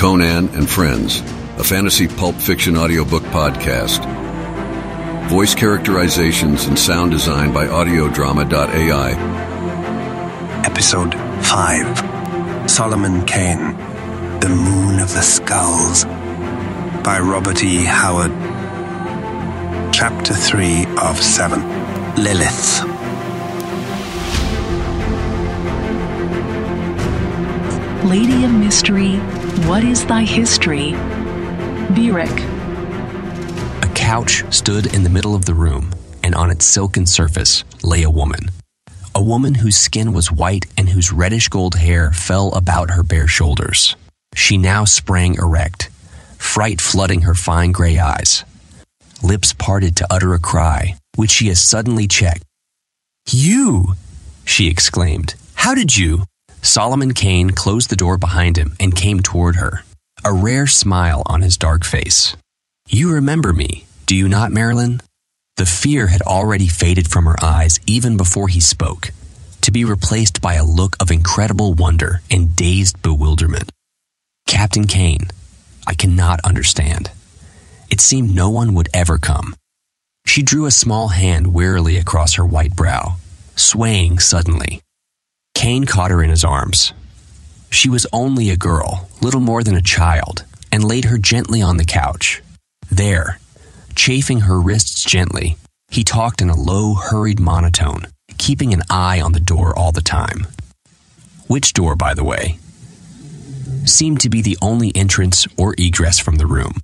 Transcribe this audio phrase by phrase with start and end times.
[0.00, 1.20] Conan and Friends,
[1.58, 4.00] a fantasy pulp fiction audiobook podcast.
[5.28, 9.10] Voice characterizations and sound design by audiodrama.ai.
[10.64, 13.76] Episode 5 Solomon Kane
[14.40, 16.06] The Moon of the Skulls
[17.04, 17.84] by Robert E.
[17.84, 18.32] Howard.
[19.92, 21.60] Chapter 3 of 7
[22.16, 22.84] Lilith.
[28.02, 29.20] Lady of Mystery,
[29.66, 30.92] what is thy history?
[31.92, 32.38] Birik.
[33.82, 35.90] A couch stood in the middle of the room,
[36.22, 38.50] and on its silken surface lay a woman.
[39.14, 43.26] A woman whose skin was white and whose reddish gold hair fell about her bare
[43.26, 43.96] shoulders.
[44.34, 45.90] She now sprang erect,
[46.38, 48.44] fright flooding her fine gray eyes.
[49.22, 52.44] Lips parted to utter a cry, which she has suddenly checked.
[53.28, 53.94] You!
[54.44, 55.34] she exclaimed.
[55.54, 56.24] How did you?
[56.62, 59.84] Solomon Kane closed the door behind him and came toward her,
[60.24, 62.36] a rare smile on his dark face.
[62.88, 65.00] You remember me, do you not, Marylin?
[65.56, 69.10] The fear had already faded from her eyes even before he spoke,
[69.62, 73.70] to be replaced by a look of incredible wonder and dazed bewilderment.
[74.46, 75.30] Captain Kane,
[75.86, 77.10] I cannot understand.
[77.90, 79.54] It seemed no one would ever come.
[80.26, 83.16] She drew a small hand wearily across her white brow,
[83.56, 84.82] swaying suddenly.
[85.60, 86.94] Kane caught her in his arms.
[87.68, 91.76] She was only a girl, little more than a child, and laid her gently on
[91.76, 92.42] the couch.
[92.90, 93.38] There,
[93.94, 95.58] chafing her wrists gently,
[95.90, 98.06] he talked in a low, hurried monotone,
[98.38, 100.46] keeping an eye on the door all the time.
[101.46, 102.58] Which door, by the way?
[103.84, 106.80] Seemed to be the only entrance or egress from the room.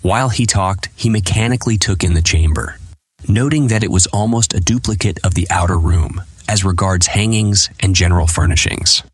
[0.00, 2.78] While he talked, he mechanically took in the chamber,
[3.26, 7.94] noting that it was almost a duplicate of the outer room, as regards hangings and
[7.94, 9.04] general furnishings.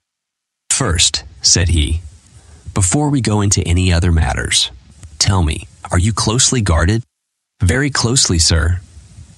[0.70, 2.00] First, said he,
[2.72, 4.70] before we go into any other matters,
[5.18, 7.02] tell me, are you closely guarded?
[7.62, 8.80] Very closely, sir,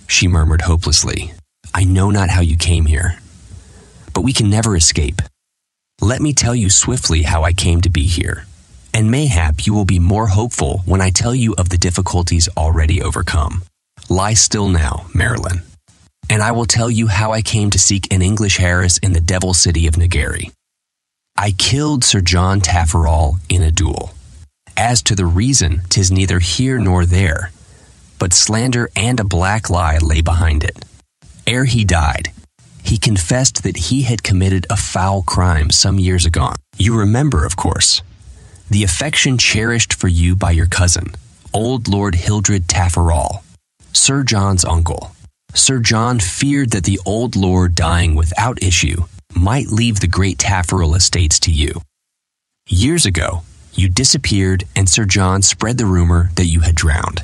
[0.07, 1.33] she murmured hopelessly.
[1.75, 3.19] I know not how you came here,
[4.15, 5.21] but we can never escape.
[6.01, 8.47] Let me tell you swiftly how I came to be here,
[8.95, 13.03] and mayhap you will be more hopeful when I tell you of the difficulties already
[13.03, 13.65] overcome.
[14.09, 15.68] Lie still now, Marylin
[16.31, 19.21] and I will tell you how I came to seek an English Harris in the
[19.21, 20.51] devil city of Nagari.
[21.37, 24.13] I killed Sir John Taferal in a duel.
[24.77, 27.53] As to the reason, tis neither here nor there,
[28.19, 30.85] but slander and a black lie lay behind it.
[31.47, 32.33] Ere he died,
[32.83, 36.57] he confessed that he had committed a foul crime some years agone.
[36.77, 38.03] You remember, of course,
[38.71, 41.15] the affection cherished for you by your cousin,
[41.53, 43.43] old Lord Hildred Taferal,
[43.93, 45.13] Sir John's uncle.
[45.55, 49.05] Sir John feared that the old lord dying without issue
[49.35, 51.81] might leave the great Taferal estates to you.
[52.69, 53.43] Years ago,
[53.73, 57.23] you disappeared and Sir John spread the rumor that you had drowned.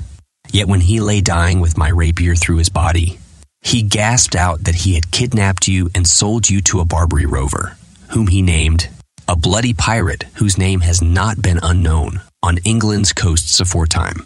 [0.50, 3.18] Yet when he lay dying with my rapier through his body,
[3.60, 7.76] he gasped out that he had kidnapped you and sold you to a Barbary rover,
[8.10, 8.88] whom he named
[9.26, 14.24] a bloody pirate whose name has not been unknown on England's coasts aforetime.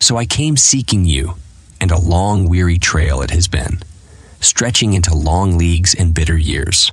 [0.00, 1.34] So I came seeking you
[1.80, 3.80] and a long, weary trail it has been,
[4.40, 6.90] stretching into long leagues and bitter years.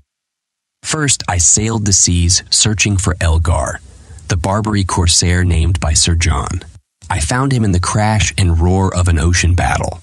[0.84, 3.80] First, I sailed the seas searching for Elgar,
[4.28, 6.64] the Barbary corsair named by Sir John.
[7.10, 10.00] I found him in the crash and roar of an ocean battle.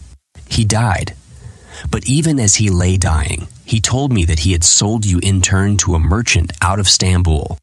[0.49, 1.15] He died.
[1.91, 5.41] But even as he lay dying, he told me that he had sold you in
[5.41, 7.59] turn to a merchant out of Stamboul.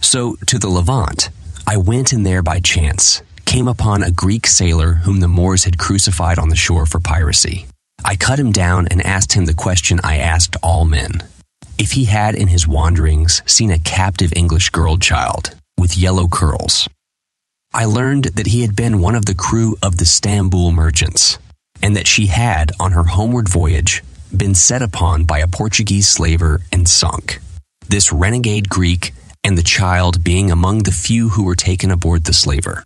[0.00, 1.30] So, to the Levant,
[1.66, 5.76] I went in there by chance, came upon a Greek sailor whom the Moors had
[5.76, 7.66] crucified on the shore for piracy.
[8.02, 11.22] I cut him down and asked him the question I asked all men
[11.76, 16.88] if he had in his wanderings seen a captive English girl child with yellow curls.
[17.74, 21.38] I learned that he had been one of the crew of the Stamboul merchants,
[21.82, 24.02] and that she had, on her homeward voyage,
[24.34, 27.38] been set upon by a Portuguese slaver and sunk.
[27.86, 29.12] This renegade Greek
[29.44, 32.84] and the child being among the few who were taken aboard the slaver.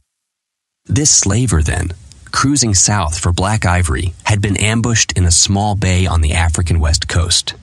[0.88, 1.93] This slaver, then,
[2.31, 6.79] cruising south for black ivory, had been ambushed in a small bay on the African
[6.79, 7.55] west coast.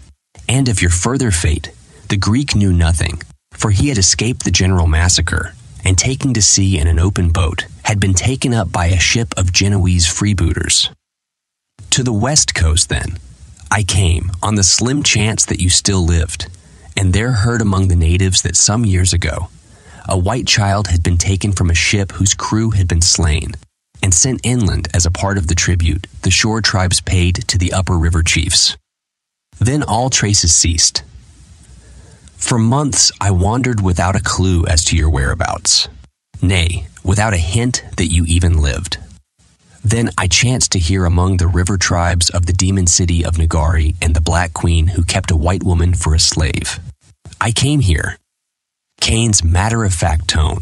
[0.49, 1.71] And of your further fate,
[2.09, 3.21] the Greek knew nothing,
[3.53, 5.53] for he had escaped the general massacre,
[5.85, 9.33] and taking to sea in an open boat, had been taken up by a ship
[9.37, 10.89] of Genoese freebooters.
[11.91, 13.17] To the west coast, then,
[13.71, 16.47] I came on the slim chance that you still lived,
[16.97, 19.47] and there heard among the natives that some years ago
[20.07, 23.53] a white child had been taken from a ship whose crew had been slain
[24.01, 27.73] and sent inland as a part of the tribute the shore tribes paid to the
[27.73, 28.77] upper river chiefs.
[29.59, 31.03] Then all traces ceased.
[32.35, 35.87] For months, I wandered without a clue as to your whereabouts.
[36.41, 38.97] Nay, without a hint that you even lived.
[39.83, 43.95] Then I chanced to hear among the river tribes of the demon city of Nagari
[44.01, 46.79] and the Black Queen who kept a white woman for a slave.
[47.39, 48.17] I came here.
[49.03, 50.61] Kane's matter of fact tone,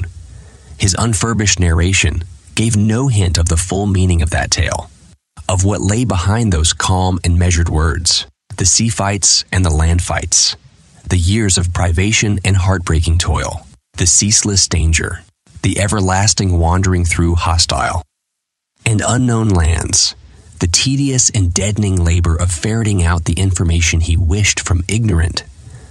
[0.75, 2.23] his unfurbished narration,
[2.55, 4.89] gave no hint of the full meaning of that tale,
[5.47, 8.25] of what lay behind those calm and measured words,
[8.57, 10.55] the sea fights and the land fights,
[11.07, 13.67] the years of privation and heartbreaking toil,
[13.99, 15.19] the ceaseless danger,
[15.61, 18.01] the everlasting wandering through hostile
[18.87, 20.15] and unknown lands,
[20.59, 25.43] the tedious and deadening labor of ferreting out the information he wished from ignorant,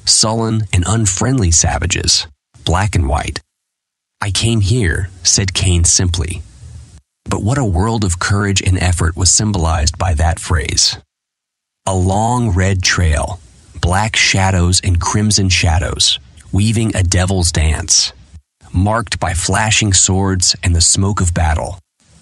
[0.04, 2.26] sullen, and unfriendly savages,
[2.64, 3.40] black and white.
[4.20, 6.42] I came here, said Kane simply.
[7.24, 10.98] But what a world of courage and effort was symbolized by that phrase.
[11.86, 13.40] A long red trail,
[13.80, 16.18] black shadows and crimson shadows,
[16.52, 18.12] weaving a devil's dance,
[18.72, 21.78] marked by flashing swords and the smoke of battle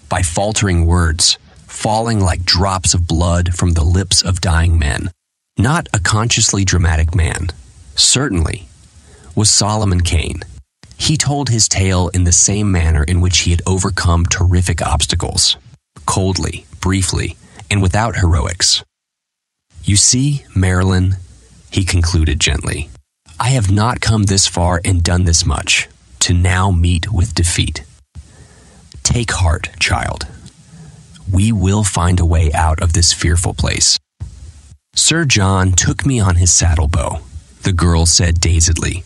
[0.07, 1.37] by faltering words,
[1.67, 5.11] falling like drops of blood from the lips of dying men.
[5.57, 7.49] Not a consciously dramatic man,
[7.95, 8.68] certainly,
[9.39, 10.41] was Solomon Kane.
[10.97, 15.55] He told his tale in the same manner in which he had overcome terrific obstacles
[16.05, 17.37] coldly, briefly,
[17.71, 18.83] and without heroics.
[19.81, 21.19] You see, Marylin,
[21.71, 22.89] he concluded gently,
[23.39, 25.87] I have not come this far and done this much
[26.19, 27.85] to now meet with defeat.
[29.03, 30.27] Take heart, child.
[31.31, 33.97] We will find a way out of this fearful place.
[34.95, 37.21] Sir John took me on his saddle bow,
[37.61, 39.05] the girl said dazedly,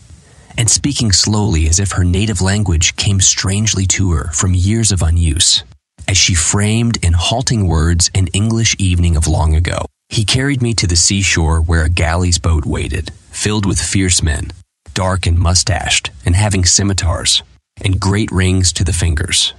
[0.56, 5.00] and speaking slowly as if her native language came strangely to her from years of
[5.00, 5.62] unuse,
[6.06, 9.86] as she framed in halting words an English evening of long ago.
[10.08, 14.52] He carried me to the seashore where a galley's boat waited, filled with fierce men,
[14.92, 17.42] dark and mustached, and having scimitars,
[17.84, 19.54] and great rings to the fingers.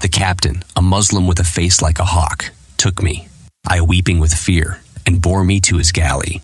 [0.00, 3.28] The captain, a Muslim with a face like a hawk, took me,
[3.66, 6.42] I weeping with fear, and bore me to his galley.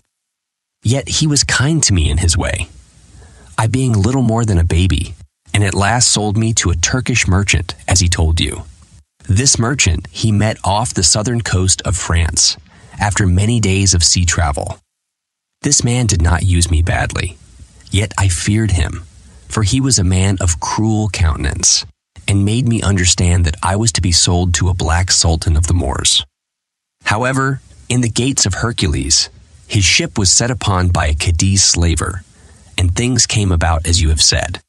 [0.83, 2.69] Yet he was kind to me in his way.
[3.61, 5.13] I being little more than a baby,
[5.53, 8.63] and at last sold me to a Turkish merchant, as he told you.
[9.29, 12.57] This merchant he met off the southern coast of France,
[12.99, 14.79] after many days of sea travel.
[15.61, 17.37] This man did not use me badly,
[17.91, 19.03] yet I feared him,
[19.47, 21.85] for he was a man of cruel countenance
[22.27, 25.67] and made me understand that I was to be sold to a black sultan of
[25.67, 26.25] the Moors.
[27.03, 29.29] However, in the gates of Hercules,
[29.67, 32.23] his ship was set upon by a Cadiz slaver,
[32.77, 34.59] and things came about as you have said.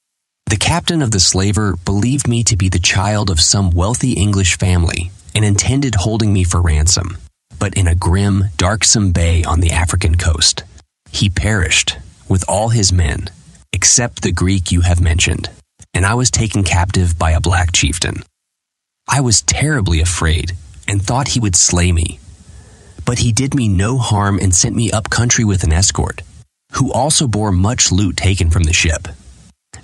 [0.46, 4.58] The captain of the slaver believed me to be the child of some wealthy English
[4.58, 7.16] family and intended holding me for ransom,
[7.58, 10.64] but in a grim, darksome bay on the African coast.
[11.10, 13.30] He perished with all his men,
[13.72, 15.48] except the Greek you have mentioned
[15.94, 18.22] and I was taken captive by a black chieftain.
[19.08, 20.52] I was terribly afraid
[20.88, 22.18] and thought he would slay me.
[23.04, 26.22] But he did me no harm and sent me up country with an escort,
[26.72, 29.08] who also bore much loot taken from the ship.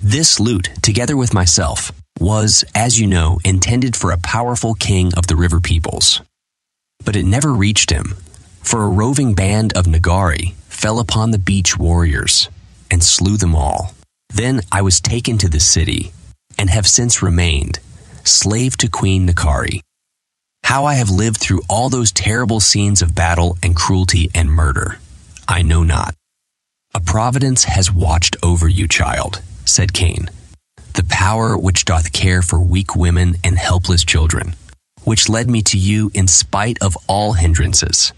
[0.01, 5.27] This loot, together with myself, was, as you know, intended for a powerful king of
[5.27, 6.21] the river peoples.
[7.03, 8.15] But it never reached him,
[8.61, 12.49] for a roving band of Nagari fell upon the beach warriors
[12.91, 13.93] and slew them all.
[14.33, 16.11] Then I was taken to the city,
[16.57, 17.79] and have since remained,
[18.23, 19.81] slave to Queen Nakari.
[20.63, 24.99] How I have lived through all those terrible scenes of battle and cruelty and murder,
[25.47, 26.13] I know not.
[26.95, 30.27] A providence has watched over you, child, said Kane.
[30.95, 34.55] The power which doth care for weak women and helpless children,
[35.03, 38.11] which led me to you in spite of all hindrances,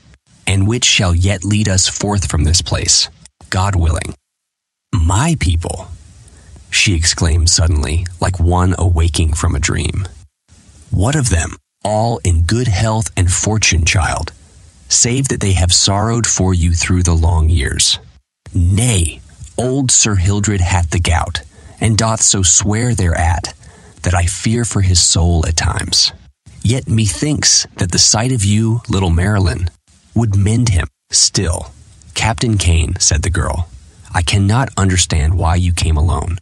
[0.48, 3.10] and which shall yet lead us forth from this place,
[3.50, 4.16] God willing.
[4.94, 5.88] My people,
[6.70, 10.08] she exclaimed suddenly, like one awaking from a dream.
[10.92, 14.32] What of them, all in good health and fortune, child,
[14.88, 18.00] save that they have sorrowed for you through the long years?
[18.54, 19.22] Nay,
[19.58, 21.42] old Sir Hildred hath the gout,
[21.80, 23.54] and doth so swear thereat,
[24.02, 26.12] that I fear for his soul at times.
[26.62, 29.70] Yet methinks that the sight of you, little Marylin,
[30.14, 30.88] would mend him.
[31.12, 31.72] Still,
[32.14, 33.70] Captain Kane, said the girl,
[34.14, 36.38] I cannot understand why you came alone.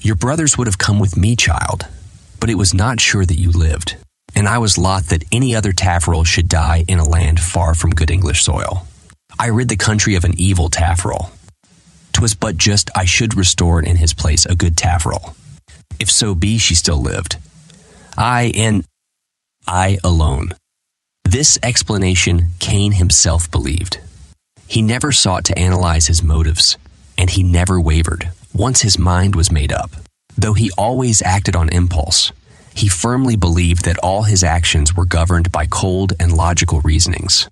[0.00, 1.88] Your brothers would have come with me, child,
[2.38, 3.96] but it was not sure that you lived,
[4.36, 7.90] and I was loth that any other Taferal should die in a land far from
[7.90, 8.86] good English soil.
[9.38, 11.30] I rid the country of an evil Taferal.
[12.12, 15.36] 'Twas but just I should restore in his place a good Taferal.
[16.00, 17.36] If so be she still lived.
[18.16, 18.84] I and
[19.66, 20.54] I alone.
[21.24, 24.00] This explanation Kane himself believed.
[24.66, 26.76] He never sought to analyze his motives,
[27.16, 29.90] and he never wavered once his mind was made up.
[30.36, 32.32] Though he always acted on impulse,
[32.74, 37.48] he firmly believed that all his actions were governed by cold and logical reasonings.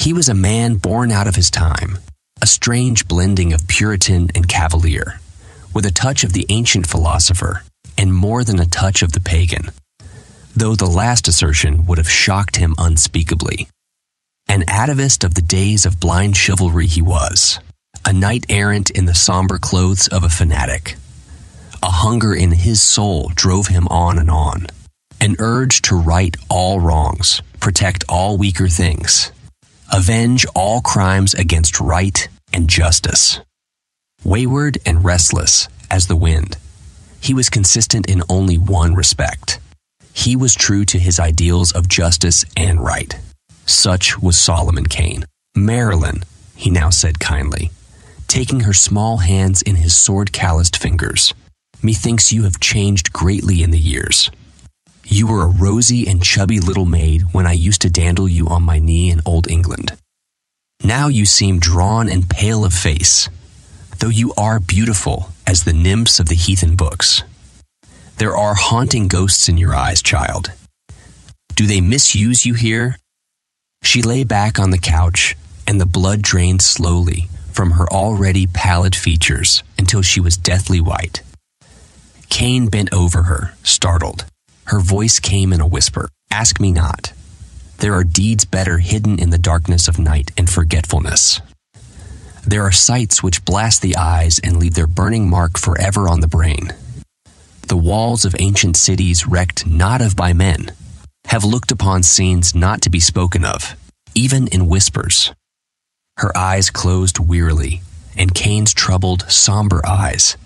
[0.00, 1.98] He was a man born out of his time,
[2.40, 5.20] a strange blending of Puritan and Cavalier,
[5.74, 7.64] with a touch of the ancient philosopher
[7.98, 9.70] and more than a touch of the pagan,
[10.56, 13.68] though the last assertion would have shocked him unspeakably.
[14.48, 17.58] An atavist of the days of blind chivalry he was,
[18.02, 20.96] a knight errant in the somber clothes of a fanatic.
[21.82, 24.66] A hunger in his soul drove him on and on,
[25.20, 29.30] an urge to right all wrongs, protect all weaker things,
[29.92, 33.40] avenge all crimes against right and justice.
[34.24, 36.56] Wayward and restless as the wind,
[37.20, 39.58] he was consistent in only one respect.
[40.12, 43.18] He was true to his ideals of justice and right.
[43.66, 45.24] Such was Solomon Kane.
[45.56, 46.24] Marylin,
[46.56, 47.70] he now said kindly,
[48.28, 51.34] taking her small hands in his sword calloused fingers.
[51.82, 54.30] Methinks you have changed greatly in the years.
[55.04, 58.62] You were a rosy and chubby little maid when I used to dandle you on
[58.62, 59.96] my knee in old England.
[60.82, 63.28] Now you seem drawn and pale of face,
[63.98, 67.22] though you are beautiful as the nymphs of the heathen books.
[68.18, 70.52] There are haunting ghosts in your eyes, child.
[71.54, 72.96] Do they misuse you here?
[73.82, 78.94] She lay back on the couch, and the blood drained slowly from her already pallid
[78.94, 81.22] features until she was deathly white.
[82.28, 84.24] Kane bent over her, startled.
[84.70, 87.12] Her voice came in a whisper Ask me not.
[87.78, 91.40] There are deeds better hidden in the darkness of night and forgetfulness.
[92.46, 96.28] There are sights which blast the eyes and leave their burning mark forever on the
[96.28, 96.72] brain.
[97.66, 100.70] The walls of ancient cities wrecked not of by men
[101.24, 103.74] have looked upon scenes not to be spoken of,
[104.14, 105.32] even in whispers.
[106.18, 107.82] Her eyes closed wearily,
[108.16, 110.36] and Kane's troubled, somber eyes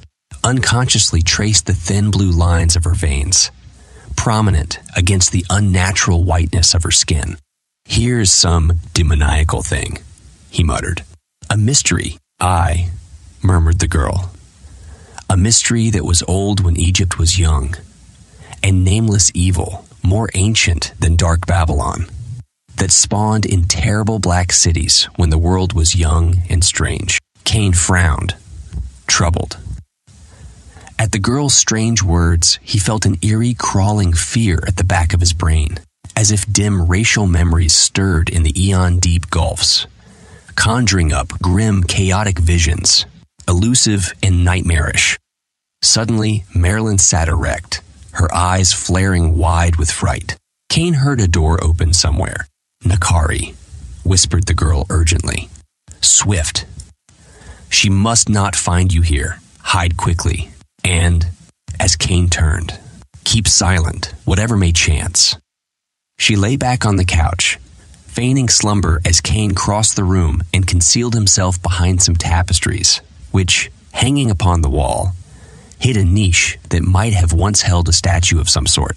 [0.44, 3.50] unconsciously traced the thin blue lines of her veins,
[4.16, 7.36] prominent against the unnatural whiteness of her skin.
[7.84, 9.98] Here's some demoniacal thing,
[10.50, 11.04] he muttered.
[11.50, 12.90] A mystery, I,
[13.42, 14.32] murmured the girl.
[15.28, 17.74] A mystery that was old when Egypt was young,
[18.62, 22.06] and nameless evil, more ancient than dark Babylon,
[22.76, 27.20] that spawned in terrible black cities when the world was young and strange.
[27.44, 28.34] Kane frowned,
[29.06, 29.58] troubled.
[30.98, 35.20] At the girl's strange words, he felt an eerie crawling fear at the back of
[35.20, 35.78] his brain,
[36.16, 39.86] as if dim racial memories stirred in the eon deep gulfs,
[40.54, 43.06] conjuring up grim, chaotic visions,
[43.48, 45.18] elusive and nightmarish.
[45.82, 47.82] Suddenly, Marylin sat erect,
[48.12, 50.36] her eyes flaring wide with fright.
[50.68, 52.46] Kane heard a door open somewhere.
[52.84, 53.54] Nakari,
[54.04, 55.48] whispered the girl urgently.
[56.00, 56.64] Swift.
[57.68, 59.40] She must not find you here.
[59.60, 60.50] Hide quickly.
[60.84, 61.26] And,
[61.80, 62.78] as Kane turned,
[63.24, 65.36] keep silent, whatever may chance.
[66.18, 67.58] She lay back on the couch,
[68.06, 73.00] feigning slumber as Kane crossed the room and concealed himself behind some tapestries,
[73.32, 75.12] which, hanging upon the wall,
[75.78, 78.96] hid a niche that might have once held a statue of some sort.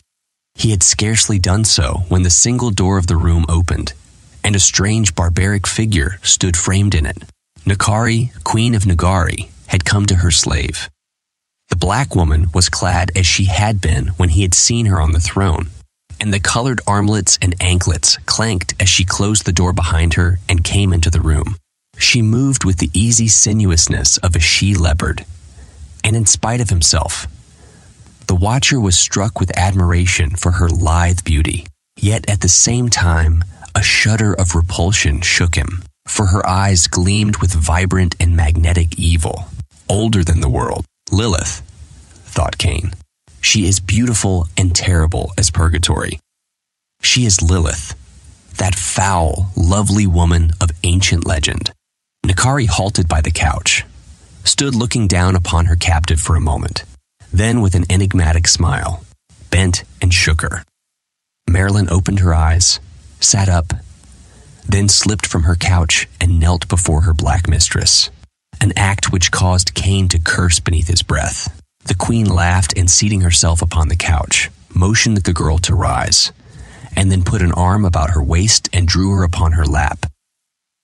[0.55, 3.93] He had scarcely done so when the single door of the room opened,
[4.43, 7.17] and a strange barbaric figure stood framed in it.
[7.65, 10.89] Nakari, Queen of Nagari, had come to her slave.
[11.69, 15.11] The black woman was clad as she had been when he had seen her on
[15.11, 15.67] the throne,
[16.19, 20.63] and the colored armlets and anklets clanked as she closed the door behind her and
[20.63, 21.57] came into the room.
[21.97, 25.25] She moved with the easy sinuousness of a she leopard,
[26.03, 27.27] and in spite of himself,
[28.27, 31.65] the watcher was struck with admiration for her lithe beauty.
[31.99, 33.43] Yet at the same time,
[33.73, 39.47] a shudder of repulsion shook him, for her eyes gleamed with vibrant and magnetic evil,
[39.89, 41.61] older than the world, Lilith,
[42.25, 42.91] thought Kane.
[43.39, 46.19] She is beautiful and terrible as purgatory.
[47.01, 47.95] She is Lilith,
[48.57, 51.71] that foul, lovely woman of ancient legend.
[52.25, 53.85] Nakari halted by the couch,
[54.43, 56.83] stood looking down upon her captive for a moment,
[57.31, 59.05] then with an enigmatic smile,
[59.49, 60.63] bent and shook her.
[61.49, 62.81] Marylin opened her eyes,
[63.21, 63.73] sat up,
[64.67, 68.09] then slipped from her couch and knelt before her black mistress
[68.61, 71.61] an act which caused Kane to curse beneath his breath.
[71.85, 76.31] The queen laughed and, seating herself upon the couch, motioned the girl to rise,
[76.95, 80.05] and then put an arm about her waist and drew her upon her lap.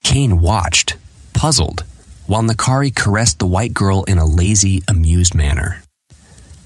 [0.04, 0.96] Kane watched,
[1.34, 1.84] puzzled,
[2.26, 5.84] while Nakari caressed the white girl in a lazy, amused manner.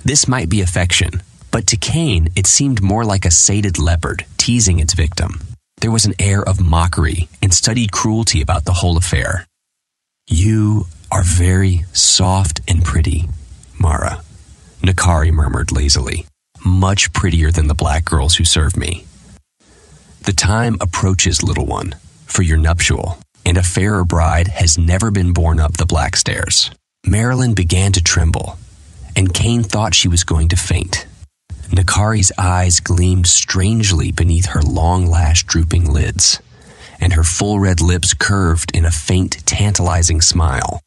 [0.05, 4.79] This might be affection, but to Kane it seemed more like a sated leopard teasing
[4.79, 5.39] its victim.
[5.81, 9.45] There was an air of mockery and studied cruelty about the whole affair.
[10.27, 13.27] You are very soft and pretty,
[13.79, 14.21] Mara,
[14.81, 16.25] Nakari murmured lazily.
[16.65, 19.05] Much prettier than the black girls who serve me.
[20.23, 21.95] The time approaches, little one,
[22.25, 26.71] for your nuptial, and a fairer bride has never been borne up the black stairs.
[27.05, 28.57] Marylin began to tremble,
[29.15, 31.07] and Kane thought she was going to faint.
[31.69, 36.41] Nakari's eyes gleamed strangely beneath her long lash drooping lids,
[36.99, 40.81] and her full red lips curved in a faint, tantalizing smile.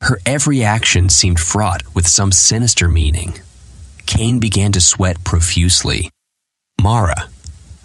[0.00, 3.40] Her every action seemed fraught with some sinister meaning.
[4.06, 6.10] Kane began to sweat profusely.
[6.80, 7.28] Mara,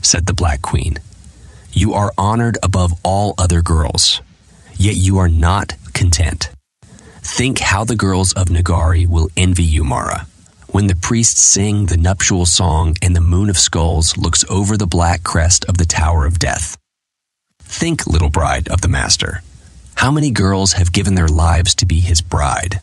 [0.01, 1.00] said the Black Queen,
[1.72, 4.22] you are honored above all other girls,
[4.75, 6.51] yet you are not content.
[7.24, 10.27] Think how the girls of Nagari will envy you, Mara,
[10.68, 14.88] when the priests sing the nuptial song and the moon of skulls looks over the
[14.88, 16.77] black crest of the Tower of Death.
[17.60, 19.41] Think, little bride of the Master,
[19.96, 22.82] how many girls have given their lives to be his bride?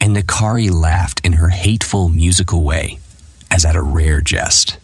[0.00, 2.98] And Nakari laughed in her hateful musical way,
[3.50, 4.78] as at a rare jest.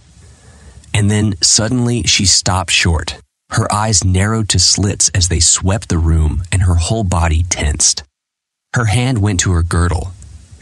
[0.94, 3.20] And then suddenly she stopped short.
[3.50, 8.02] Her eyes narrowed to slits as they swept the room, and her whole body tensed.
[8.74, 10.12] Her hand went to her girdle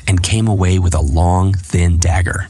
[0.08, 2.48] and came away with a long, thin dagger.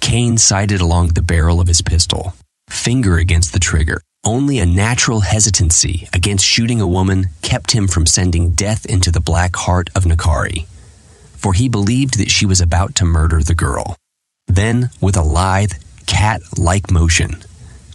[0.00, 2.34] Kane sighted along the barrel of his pistol,
[2.68, 4.02] finger against the trigger.
[4.28, 9.22] Only a natural hesitancy against shooting a woman kept him from sending death into the
[9.22, 10.66] black heart of Nakari,
[11.38, 13.96] for he believed that she was about to murder the girl.
[14.46, 15.72] Then, with a lithe,
[16.04, 17.42] cat like motion,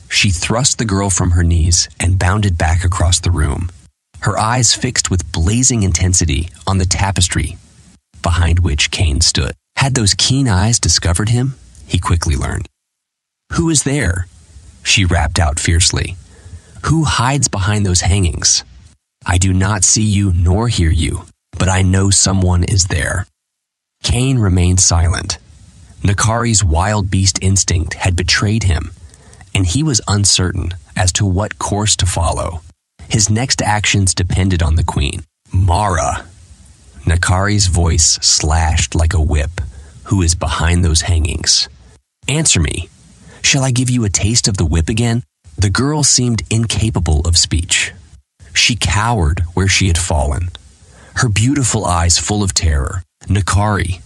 [0.10, 3.70] she thrust the girl from her knees and bounded back across the room,
[4.22, 7.58] her eyes fixed with blazing intensity on the tapestry
[8.24, 9.54] behind which Kane stood.
[9.76, 11.54] Had those keen eyes discovered him?
[11.86, 12.68] He quickly learned.
[13.52, 14.26] Who is there?
[14.82, 16.18] She rapped out fiercely.
[16.86, 18.64] Who hides behind those hangings?
[19.26, 21.26] I do not see you nor hear you,
[21.58, 23.26] but I know someone is there.
[24.04, 25.38] Kane remained silent.
[26.02, 28.92] Nakari's wild beast instinct had betrayed him,
[29.56, 32.62] and he was uncertain as to what course to follow.
[33.08, 35.24] His next actions depended on the queen.
[35.54, 36.26] Mara,
[37.06, 39.62] Nakari's voice slashed like a whip.
[40.06, 41.70] Who is behind those hangings?
[42.28, 42.90] Answer me.
[43.42, 45.24] Shall I give you a taste of the whip again?
[45.58, 47.94] The girl seemed incapable of speech.
[48.54, 50.50] She cowered where she had fallen,
[51.16, 53.04] her beautiful eyes full of terror.
[53.28, 54.02] Nakari,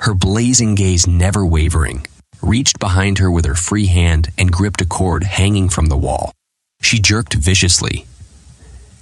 [0.00, 2.06] her blazing gaze never wavering,
[2.42, 6.32] reached behind her with her free hand and gripped a cord hanging from the wall.
[6.82, 8.06] She jerked viciously,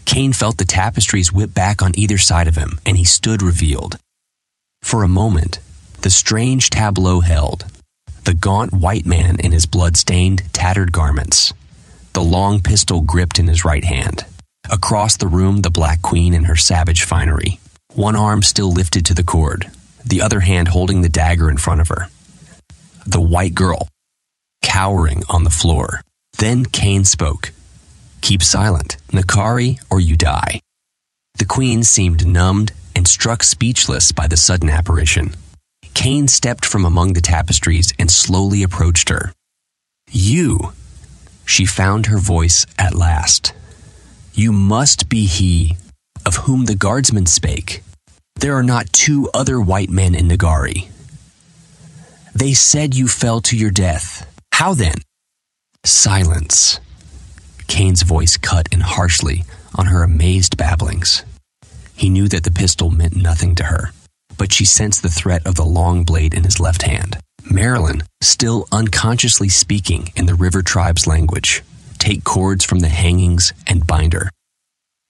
[0.08, 3.98] Kane felt the tapestries whip back on either side of him, and he stood revealed.
[4.80, 5.58] For a moment,
[6.00, 7.66] the strange tableau held
[8.24, 11.52] the gaunt white man in his blood-stained, tattered garments,
[12.18, 14.24] the long pistol gripped in his right hand.
[14.68, 17.60] Across the room, the Black Queen in her savage finery,
[17.94, 19.70] one arm still lifted to the cord,
[20.04, 22.08] the other hand holding the dagger in front of her.
[23.06, 23.86] The white girl,
[24.62, 26.00] cowering on the floor.
[26.38, 27.52] Then Kane spoke.
[28.20, 30.58] Keep silent, Nakari, or you die.
[31.38, 35.36] The queen seemed numbed and struck speechless by the sudden apparition.
[35.94, 39.32] Kane stepped from among the tapestries and slowly approached her.
[40.10, 40.72] You!
[41.48, 43.54] She found her voice at last.
[44.34, 45.78] You must be he
[46.26, 47.82] of whom the guardsman spake.
[48.36, 50.90] There are not two other white men in Nagari.
[52.34, 54.30] They said you fell to your death.
[54.52, 54.96] How then?
[55.84, 56.80] Silence.
[57.66, 61.24] Kane's voice cut in harshly on her amazed babblings.
[61.94, 63.92] He knew that the pistol meant nothing to her,
[64.36, 67.18] but she sensed the threat of the long blade in his left hand.
[67.50, 71.62] Marylin, still unconsciously speaking in the river tribe's language,
[71.98, 74.30] take cords from the hangings and bind her.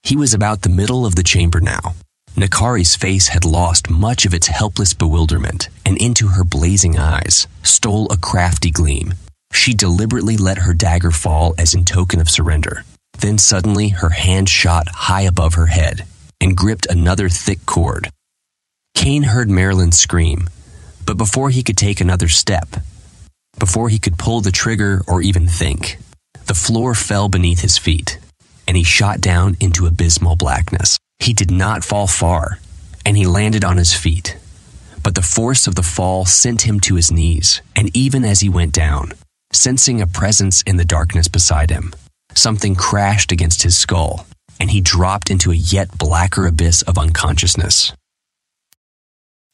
[0.02, 1.94] He was about the middle of the chamber now.
[2.36, 8.06] Nakari's face had lost much of its helpless bewilderment, and into her blazing eyes stole
[8.12, 9.14] a crafty gleam
[9.52, 12.84] she deliberately let her dagger fall as in token of surrender.
[13.18, 16.06] Then suddenly her hand shot high above her head
[16.40, 18.08] and gripped another thick cord.
[18.94, 20.48] Kane heard Marylin scream,
[21.08, 22.68] but before he could take another step,
[23.58, 25.96] before he could pull the trigger or even think,
[26.46, 28.18] the floor fell beneath his feet,
[28.66, 30.98] and he shot down into abysmal blackness.
[31.18, 32.58] He did not fall far,
[33.06, 34.36] and he landed on his feet.
[35.02, 38.50] But the force of the fall sent him to his knees, and even as he
[38.50, 39.12] went down,
[39.50, 41.94] Sensing a presence in the darkness beside him,
[42.34, 44.26] something crashed against his skull,
[44.60, 47.94] and he dropped into a yet blacker abyss of unconsciousness.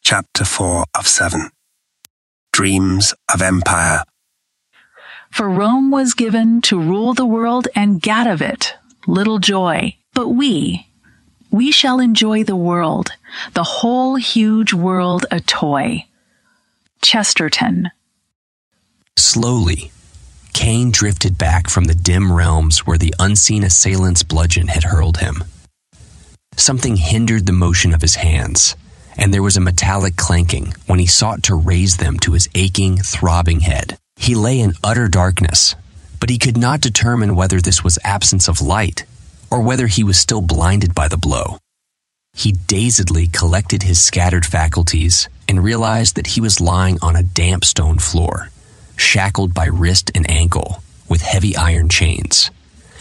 [0.07, 1.49] Chapter 4 of 7
[2.53, 4.03] Dreams of Empire.
[5.33, 8.75] For Rome was given to rule the world and gat of it,
[9.07, 9.97] little joy.
[10.13, 10.89] But we,
[11.51, 13.13] we shall enjoy the world,
[13.55, 16.05] the whole huge world a toy.
[17.01, 17.91] Chesterton.
[19.17, 19.91] Slowly,
[20.53, 25.43] Kane drifted back from the dim realms where the unseen assailant's bludgeon had hurled him.
[26.59, 28.77] Something hindered the motion of his hands,
[29.17, 32.99] and there was a metallic clanking when he sought to raise them to his aching,
[32.99, 33.97] throbbing head.
[34.17, 35.75] He lay in utter darkness,
[36.21, 39.05] but he could not determine whether this was absence of light
[39.51, 41.59] or whether he was still blinded by the blow.
[42.33, 47.65] He dazedly collected his scattered faculties and realized that he was lying on a damp
[47.65, 48.51] stone floor,
[48.97, 52.51] shackled by wrist and ankle with heavy iron chains,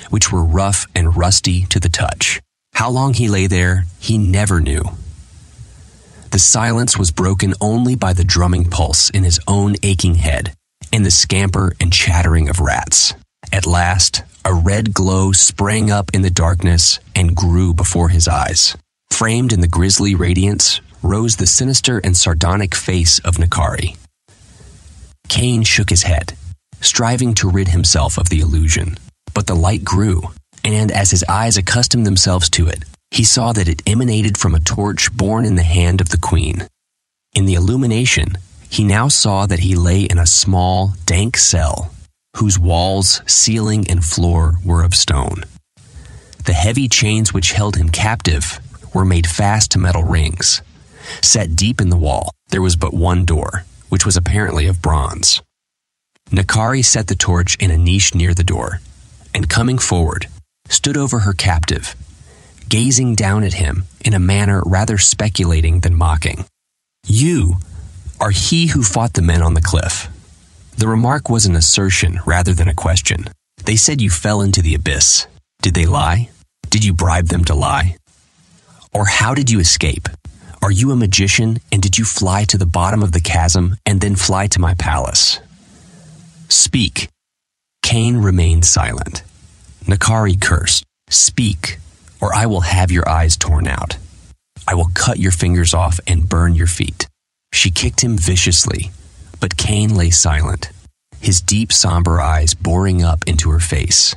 [0.09, 2.41] which were rough and rusty to the touch.
[2.73, 4.83] How long he lay there, he never knew.
[6.33, 10.55] The silence was broken only by the drumming pulse in his own aching head
[10.91, 13.13] and the scamper and chattering of rats.
[13.51, 18.75] At last, a red glow sprang up in the darkness and grew before his eyes.
[19.11, 23.95] Framed in the grisly radiance rose the sinister and sardonic face of Nakari.
[25.29, 26.35] Kane shook his head,
[26.81, 28.97] striving to rid himself of the illusion.
[29.35, 30.31] But the light grew,
[30.63, 34.59] and as his eyes accustomed themselves to it, he saw that it emanated from a
[34.59, 36.67] torch borne in the hand of the queen.
[37.35, 38.37] In the illumination,
[38.69, 41.93] he now saw that he lay in a small, dank cell,
[42.37, 45.43] whose walls, ceiling, and floor were of stone.
[46.45, 48.59] The heavy chains which held him captive
[48.95, 50.63] were made fast to metal rings.
[51.21, 55.39] Set deep in the wall, there was but one door, which was apparently of bronze.
[56.31, 58.79] Nakari set the torch in a niche near the door,
[59.35, 60.27] and coming forward,
[60.67, 61.95] stood over her captive,
[62.69, 66.45] gazing down at him in a manner rather speculating than mocking.
[67.05, 67.55] You
[68.19, 70.07] are he who fought the men on the cliff.
[70.77, 73.25] The remark was an assertion rather than a question.
[73.65, 75.27] They said you fell into the abyss.
[75.61, 76.29] Did they lie?
[76.69, 77.97] Did you bribe them to lie?
[78.93, 80.09] Or how did you escape?
[80.61, 83.99] Are you a magician and did you fly to the bottom of the chasm and
[83.99, 85.39] then fly to my palace?
[86.49, 87.09] Speak.
[87.81, 89.23] Kane remained silent.
[89.85, 90.85] Nakari cursed.
[91.09, 91.77] Speak,
[92.23, 93.97] or I will have your eyes torn out.
[94.65, 97.05] I will cut your fingers off and burn your feet.
[97.51, 98.91] She kicked him viciously,
[99.41, 100.69] but Kane lay silent,
[101.19, 104.15] his deep, somber eyes boring up into her face,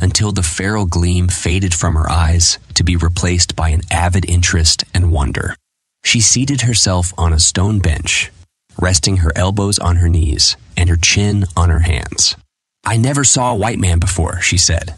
[0.00, 4.82] until the feral gleam faded from her eyes to be replaced by an avid interest
[4.92, 5.54] and wonder.
[6.02, 8.32] She seated herself on a stone bench,
[8.80, 12.34] resting her elbows on her knees and her chin on her hands.
[12.84, 14.96] I never saw a white man before, she said.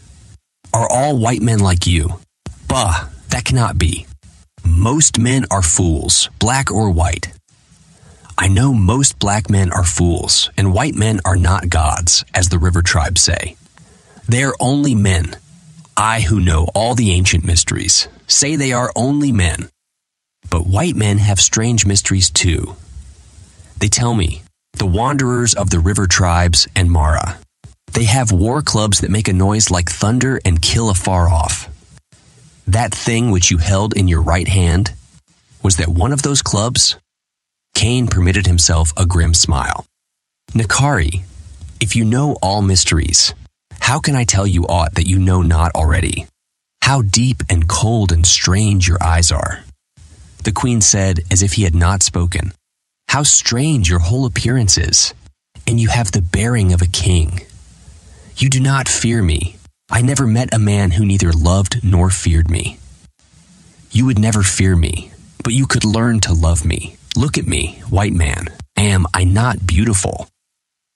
[0.73, 2.19] Are all white men like you?
[2.67, 4.05] Bah, that cannot be.
[4.65, 7.31] Most men are fools, black or white.
[8.37, 12.59] I know most black men are fools, and white men are not gods, as the
[12.59, 13.55] river tribes say.
[14.27, 15.37] They are only men.
[15.95, 19.69] I, who know all the ancient mysteries, say they are only men.
[20.49, 22.75] But white men have strange mysteries too.
[23.79, 27.39] They tell me, the wanderers of the river tribes and Mara.
[27.93, 31.69] They have war clubs that make a noise like thunder and kill afar off.
[32.67, 34.93] That thing which you held in your right hand,
[35.63, 36.97] was that one of those clubs?
[37.73, 39.85] Kane permitted himself a grim smile.
[40.51, 41.23] Nakari,
[41.79, 43.33] if you know all mysteries,
[43.79, 46.27] how can I tell you aught that you know not already?
[46.81, 49.63] How deep and cold and strange your eyes are.
[50.43, 52.51] The queen said, as if he had not spoken,
[53.09, 55.13] How strange your whole appearance is,
[55.65, 57.41] and you have the bearing of a king.
[58.35, 59.56] You do not fear me.
[59.89, 62.77] I never met a man who neither loved nor feared me.
[63.91, 65.11] You would never fear me,
[65.43, 66.97] but you could learn to love me.
[67.15, 68.47] Look at me, white man.
[68.75, 70.27] Am I not beautiful?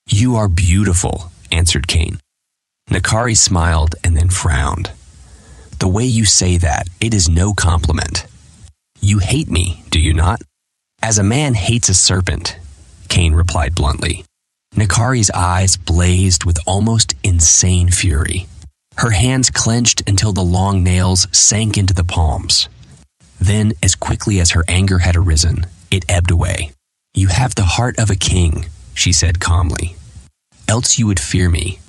[0.08, 2.19] You are beautiful, answered Kane.
[2.89, 4.91] Nakari smiled and then frowned.
[5.80, 8.25] The way you say that, it is no compliment.
[8.99, 10.41] You hate me, do you not?
[11.01, 12.58] As a man hates a serpent,
[13.10, 14.25] Kane replied bluntly.
[14.75, 18.47] Nakari's eyes blazed with almost insane fury.
[19.02, 22.70] Her hands clenched until the long nails sank into the palms.
[23.40, 26.74] Then, as quickly as her anger had arisen, it ebbed away.
[27.16, 29.96] You have the heart of a king, she said calmly.
[30.68, 31.80] Else you would fear me.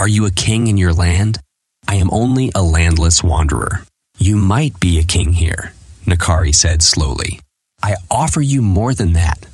[0.00, 1.38] Are you a king in your land?
[1.86, 3.84] I am only a landless wanderer.
[4.18, 5.74] You might be a king here,
[6.06, 7.38] Nakari said slowly.
[7.84, 9.46] I offer you more than that.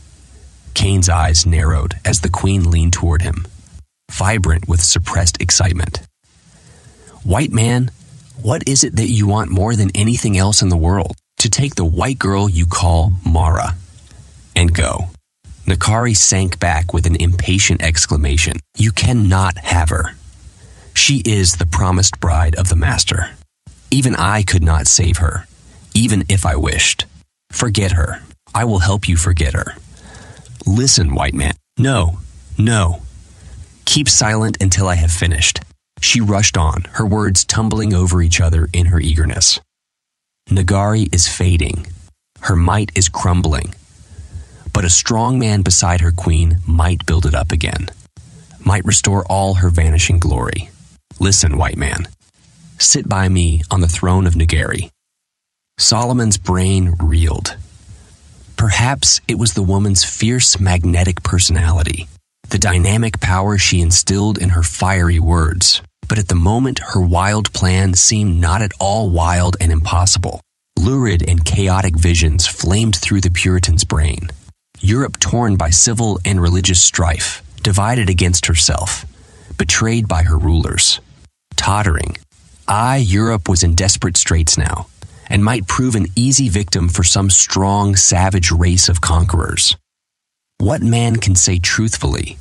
[0.73, 3.47] Kane's eyes narrowed as the queen leaned toward him,
[4.11, 6.01] vibrant with suppressed excitement.
[7.25, 7.91] White man,
[8.43, 11.17] what is it that you want more than anything else in the world?
[11.39, 13.77] To take the white girl you call Mara
[14.55, 15.09] and go.
[15.67, 18.57] Nakari sank back with an impatient exclamation.
[18.77, 20.15] You cannot have her.
[20.95, 23.31] She is the promised bride of the Master.
[23.91, 25.47] Even I could not save her.
[25.97, 27.07] even if I wished.
[27.53, 28.21] Forget her.
[28.53, 29.77] I will help you forget her.
[30.67, 31.55] Listen, white man.
[31.79, 32.19] No,
[32.59, 33.01] no.
[33.85, 35.61] Keep silent until I have finished.
[36.05, 39.59] She rushed on, her words tumbling over each other in her eagerness.
[40.51, 41.87] Nagari is fading.
[42.43, 43.75] Her might is crumbling.
[44.75, 47.89] But a strong man beside her queen might build it up again,
[48.61, 50.69] might restore all her vanishing glory.
[51.19, 52.07] Listen, white man.
[52.79, 54.91] Sit by me on the throne of Nagari.
[55.79, 57.57] Solomon's brain reeled.
[58.59, 62.09] Perhaps it was the woman's fierce magnetic personality,
[62.51, 65.81] the dynamic power she instilled in her fiery words.
[66.09, 70.41] But at the moment, her wild plan seemed not at all wild and impossible.
[70.79, 74.29] Lurid and chaotic visions flamed through the Puritan's brain.
[74.81, 79.07] Europe torn by civil and religious strife, divided against herself,
[79.57, 81.01] betrayed by her rulers.
[81.57, 82.19] Tottering,
[82.69, 84.89] I, Europe, was in desperate straits now,
[85.29, 89.77] and might prove an easy victim for some strong, savage race of conquerors.
[90.59, 92.37] What man can say truthfully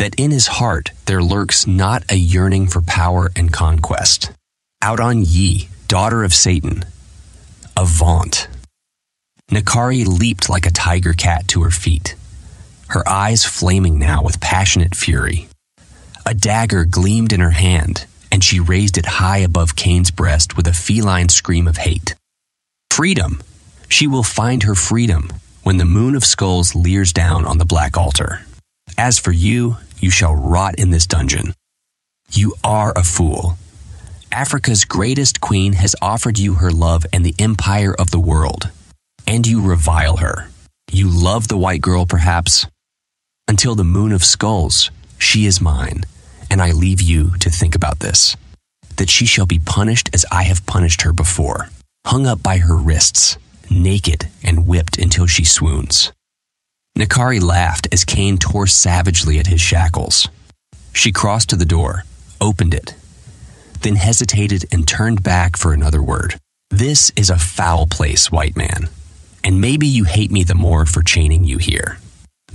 [0.00, 4.32] that in his heart there lurks not a yearning for power and conquest?
[4.80, 6.86] Out on ye, daughter of Satan,
[7.76, 8.48] avaunt.
[9.50, 12.14] Nakari leaped like a tiger cat to her feet,
[12.88, 15.48] her eyes flaming now with passionate fury.
[16.24, 20.66] A dagger gleamed in her hand, and she raised it high above Kane's breast with
[20.66, 22.14] a feline scream of hate.
[22.90, 23.42] Freedom!
[23.90, 25.30] She will find her freedom
[25.62, 28.40] when the moon of skulls leers down on the black altar.
[28.96, 31.54] As for you, you shall rot in this dungeon.
[32.32, 33.56] You are a fool.
[34.32, 38.70] Africa's greatest queen has offered you her love and the empire of the world,
[39.26, 40.48] and you revile her.
[40.90, 42.66] You love the white girl, perhaps?
[43.48, 46.04] Until the moon of skulls, she is mine,
[46.50, 48.36] and I leave you to think about this
[48.96, 51.70] that she shall be punished as I have punished her before,
[52.04, 53.38] hung up by her wrists,
[53.70, 56.12] naked and whipped until she swoons.
[57.00, 60.28] Nakari laughed as Kane tore savagely at his shackles.
[60.92, 62.04] She crossed to the door,
[62.42, 62.94] opened it,
[63.80, 66.38] then hesitated and turned back for another word.
[66.68, 68.90] This is a foul place, white man,
[69.42, 71.96] and maybe you hate me the more for chaining you here.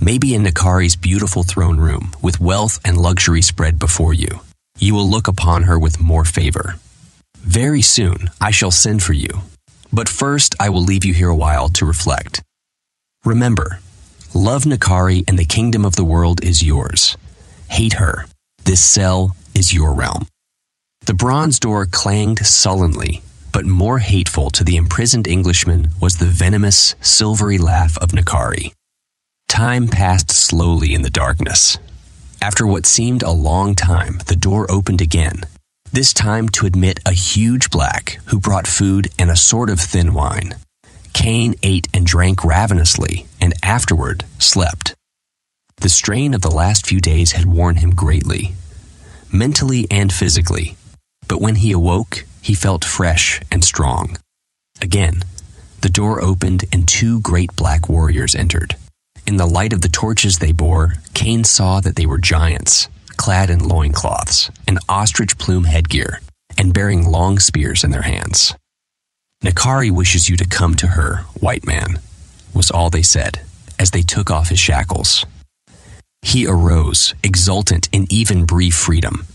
[0.00, 4.40] Maybe in Nakari's beautiful throne room, with wealth and luxury spread before you,
[4.78, 6.76] you will look upon her with more favor.
[7.38, 9.40] Very soon I shall send for you,
[9.92, 12.42] but first I will leave you here a while to reflect.
[13.24, 13.80] Remember,
[14.34, 17.16] love Nakari and the kingdom of the world is yours.
[17.68, 18.26] Hate her.
[18.64, 20.26] This cell is your realm.
[21.06, 26.94] The bronze door clanged sullenly, but more hateful to the imprisoned Englishman was the venomous,
[27.00, 28.72] silvery laugh of Nakari.
[29.48, 31.78] Time passed slowly in the darkness.
[32.42, 35.44] After what seemed a long time, the door opened again,
[35.92, 40.12] this time to admit a huge black who brought food and a sort of thin
[40.12, 40.54] wine.
[41.16, 44.94] Kane ate and drank ravenously, and afterward slept.
[45.78, 48.52] The strain of the last few days had worn him greatly,
[49.32, 50.76] mentally and physically,
[51.26, 54.18] but when he awoke, he felt fresh and strong.
[54.82, 55.24] Again,
[55.80, 58.76] the door opened and two great black warriors entered.
[59.26, 63.48] In the light of the torches they bore, Kane saw that they were giants, clad
[63.48, 66.20] in loincloths and ostrich plume headgear,
[66.58, 68.54] and bearing long spears in their hands.
[69.44, 72.00] Nakari wishes you to come to her, white man,
[72.54, 73.40] was all they said,
[73.78, 75.26] as they took off his shackles.
[76.22, 79.26] He arose, exultant in even brief freedom,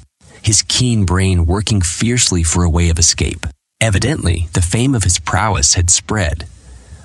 [0.41, 3.45] his keen brain working fiercely for a way of escape.
[3.79, 6.45] Evidently, the fame of his prowess had spread,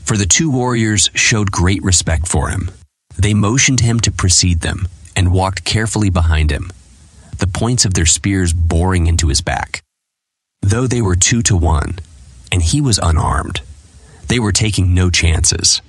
[0.02, 2.70] for the two warriors showed great respect for him.
[3.18, 6.70] They motioned him to precede them and walked carefully behind him,
[7.38, 9.82] the points of their spears boring into his back.
[10.62, 11.98] Though they were two to one,
[12.56, 13.60] and he was unarmed,
[14.28, 15.82] they were taking no chances.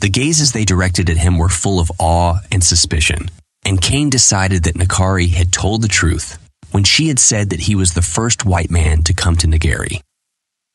[0.00, 3.30] The gazes they directed at him were full of awe and suspicion,
[3.66, 6.38] and Kane decided that Nakari had told the truth
[6.70, 10.00] when she had said that he was the first white man to come to Nagari.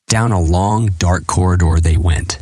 [0.07, 2.37] Down a long, dark corridor they went,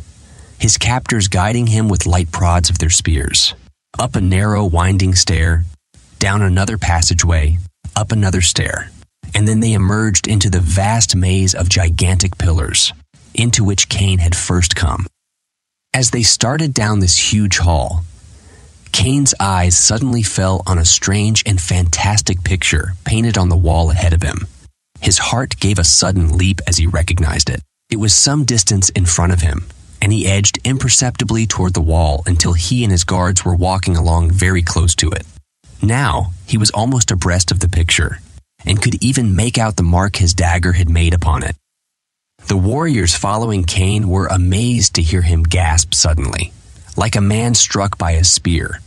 [0.58, 3.54] his captors guiding him with light prods of their spears.
[3.98, 5.64] Up a narrow, winding stair,
[6.18, 7.56] down another passageway,
[7.96, 8.90] up another stair,
[9.34, 12.92] and then they emerged into the vast maze of gigantic pillars,
[13.34, 15.06] into which Kane had first come.
[15.94, 18.04] As they started down this huge hall,
[18.92, 24.12] Kane's eyes suddenly fell on a strange and fantastic picture painted on the wall ahead
[24.12, 24.46] of him.
[25.00, 27.62] His heart gave a sudden leap as he recognized it.
[27.90, 29.66] It was some distance in front of him,
[30.02, 34.30] and he edged imperceptibly toward the wall until he and his guards were walking along
[34.30, 35.26] very close to it.
[35.80, 38.20] Now he was almost abreast of the picture,
[38.66, 41.56] and could even make out the mark his dagger had made upon it.
[42.46, 46.52] The warriors following Kane were amazed to hear him gasp suddenly,
[46.96, 48.80] like a man struck by a spear.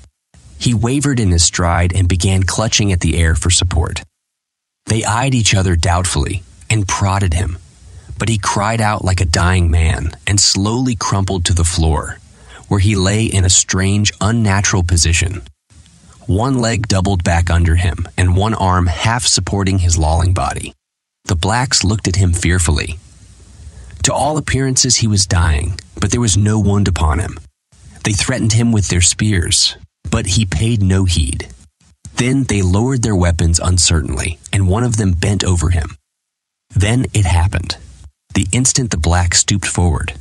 [0.57, 4.03] He wavered in his stride and began clutching at the air for support.
[4.85, 7.57] They eyed each other doubtfully and prodded him,
[8.17, 12.19] but he cried out like a dying man and slowly crumpled to the floor,
[12.67, 15.41] where he lay in a strange, unnatural position.
[16.31, 20.73] One leg doubled back under him and one arm half supporting his lolling body.
[21.25, 22.99] The blacks looked at him fearfully.
[24.03, 27.37] To all appearances, he was dying, but there was no wound upon him.
[28.05, 29.75] They threatened him with their spears,
[30.09, 31.49] but he paid no heed.
[32.15, 35.97] Then they lowered their weapons uncertainly, and one of them bent over him.
[36.73, 37.75] Then it happened.
[38.35, 40.13] The instant the black stooped forward,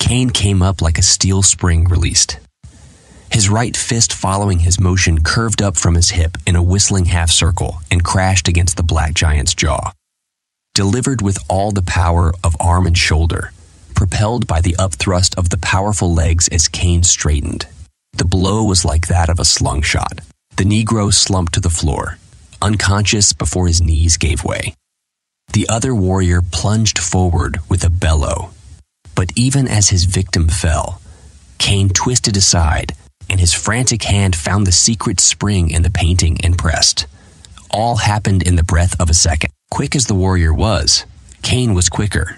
[0.00, 2.40] Kane came up like a steel spring released.
[3.32, 7.30] His right fist following his motion curved up from his hip in a whistling half
[7.30, 9.92] circle and crashed against the black giant's jaw
[10.74, 13.52] delivered with all the power of arm and shoulder,
[13.94, 17.66] propelled by the upthrust of the powerful legs as Kane straightened.
[18.14, 20.20] The blow was like that of a slung shot.
[20.56, 22.18] The Negro slumped to the floor,
[22.60, 24.74] unconscious before his knees gave way.
[25.52, 28.50] The other warrior plunged forward with a bellow.
[29.14, 31.02] But even as his victim fell,
[31.58, 32.94] Kane twisted aside,
[33.32, 37.06] and his frantic hand found the secret spring in the painting and pressed.
[37.70, 39.50] All happened in the breath of a second.
[39.70, 41.06] Quick as the warrior was,
[41.40, 42.36] Kane was quicker,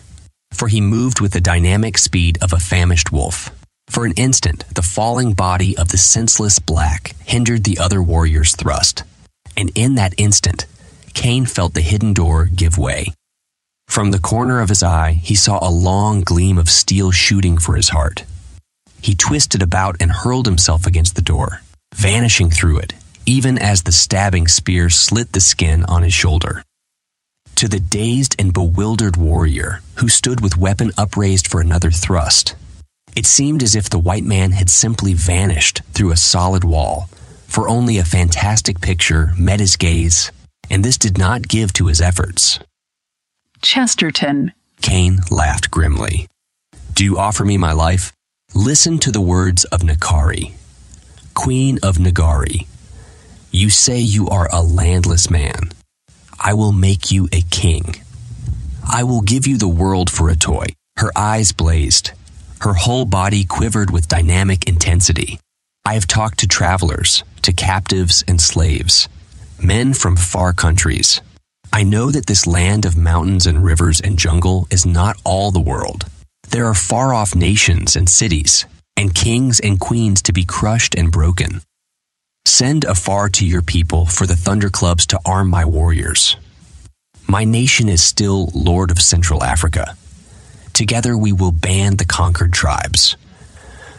[0.53, 3.51] for he moved with the dynamic speed of a famished wolf.
[3.89, 9.03] For an instant, the falling body of the senseless black hindered the other warrior's thrust,
[9.57, 10.65] and in that instant,
[11.13, 13.09] Kane felt the hidden door give way.
[13.89, 17.75] From the corner of his eye, he saw a long gleam of steel shooting for
[17.75, 18.25] his heart.
[19.05, 21.61] He twisted about and hurled himself against the door,
[21.95, 22.95] vanishing through it,
[23.27, 26.65] even as the stabbing spear slit the skin on his shoulder
[27.57, 32.55] to the dazed and bewildered warrior who stood with weapon upraised for another thrust.
[33.17, 37.09] It seemed as if the white man had simply vanished through a solid wall,
[37.47, 40.33] for only a fantastic picture met his gaze,
[40.69, 42.59] and this did not give to his efforts.
[43.63, 44.53] Chesterton.
[44.83, 46.27] Kane laughed grimly.
[46.93, 48.13] Do you offer me my life?
[48.57, 50.53] Listen to the words of Nakari,
[51.35, 52.69] Queen of Nagari.
[53.51, 55.73] You say you are a landless man.
[56.39, 57.97] I will make you a king.
[58.89, 60.67] I will give you the world for a toy.
[60.99, 62.13] Her eyes blazed.
[62.61, 65.41] Her whole body quivered with dynamic intensity.
[65.85, 69.09] I have talked to travelers, to captives and slaves,
[69.61, 71.21] men from far countries.
[71.73, 75.59] I know that this land of mountains and rivers and jungle is not all the
[75.59, 76.05] world.
[76.55, 78.65] There are far off nations and cities,
[78.97, 81.63] and kings and queens to be crushed and broken.
[82.47, 86.37] Send afar to your people for the thunder clubs to arm my warriors.
[87.27, 89.97] My nation is still Lord of Central Africa.
[90.73, 93.17] Together we will ban the conquered tribes.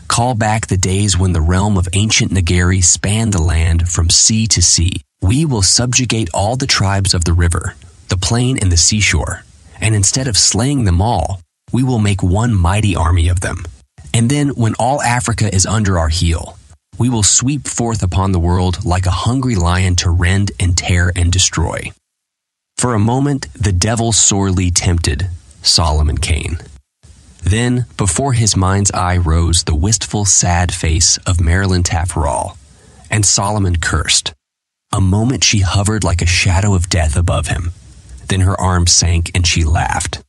[0.07, 4.47] Call back the days when the realm of ancient Nagari spanned the land from sea
[4.47, 5.01] to sea.
[5.21, 7.75] We will subjugate all the tribes of the river,
[8.07, 9.43] the plain, and the seashore,
[9.81, 11.41] and instead of slaying them all,
[11.71, 13.65] we will make one mighty army of them.
[14.13, 16.58] And then, when all Africa is under our heel,
[16.97, 21.12] we will sweep forth upon the world like a hungry lion to rend and tear
[21.15, 21.91] and destroy.
[22.78, 25.28] For a moment, the devil sorely tempted
[25.62, 26.60] Solomon Kane.
[27.43, 32.58] Then, before his mind's eye rose the wistful, sad face of Marylin Taferal,
[33.10, 34.34] and Solomon cursed.
[34.91, 37.71] A moment she hovered like a shadow of death above him.
[38.30, 40.21] Then her arms sank and she laughed.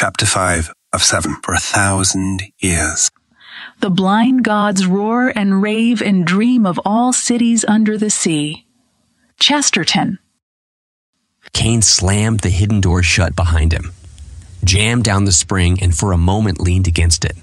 [0.00, 3.10] Chapter 5 of 7 For a thousand years.
[3.80, 8.64] The blind gods roar and rave and dream of all cities under the sea.
[9.40, 10.20] Chesterton.
[11.52, 13.90] Kane slammed the hidden door shut behind him,
[14.62, 17.36] jammed down the spring, and for a moment leaned against it.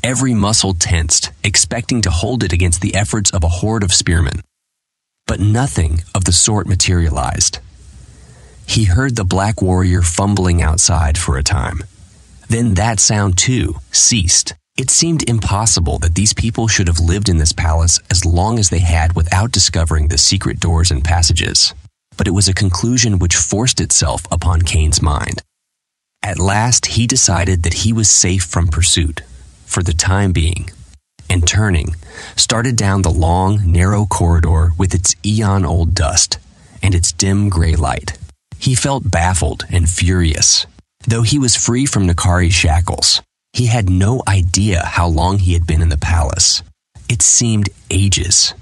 [0.00, 4.42] Every muscle tensed, expecting to hold it against the efforts of a horde of spearmen.
[5.26, 7.58] But nothing of the sort materialized.
[8.68, 11.82] He heard the black warrior fumbling outside for a time.
[12.48, 17.38] Then that sound, too, ceased it seemed impossible that these people should have lived in
[17.38, 21.74] this palace as long as they had without discovering the secret doors and passages.
[22.16, 25.42] But it was a conclusion which forced itself upon Kane's mind.
[26.22, 29.22] At last, he decided that he was safe from pursuit,
[29.66, 30.70] for the time being,
[31.28, 31.96] and turning,
[32.36, 36.38] started down the long, narrow corridor with its eon old dust
[36.84, 38.16] and its dim gray light.
[38.58, 40.66] He felt baffled and furious.
[41.06, 45.66] Though he was free from Nakari's shackles, he had no idea how long he had
[45.66, 46.62] been in the palace.
[47.08, 48.52] It seemed ages.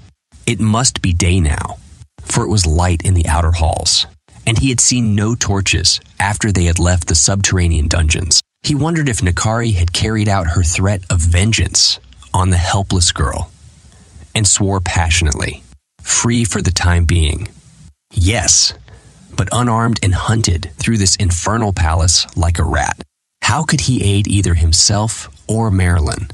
[0.45, 1.77] It must be day now,
[2.21, 4.05] for it was light in the outer halls,
[4.45, 8.41] and he had seen no torches after they had left the subterranean dungeons.
[8.63, 11.99] He wondered if Nakari had carried out her threat of vengeance
[12.33, 13.51] on the helpless girl
[14.33, 15.63] and swore passionately,
[16.01, 17.47] free for the time being.
[18.13, 18.73] Yes,
[19.37, 23.01] but unarmed and hunted through this infernal palace like a rat.
[23.43, 26.29] How could he aid either himself or Marylin?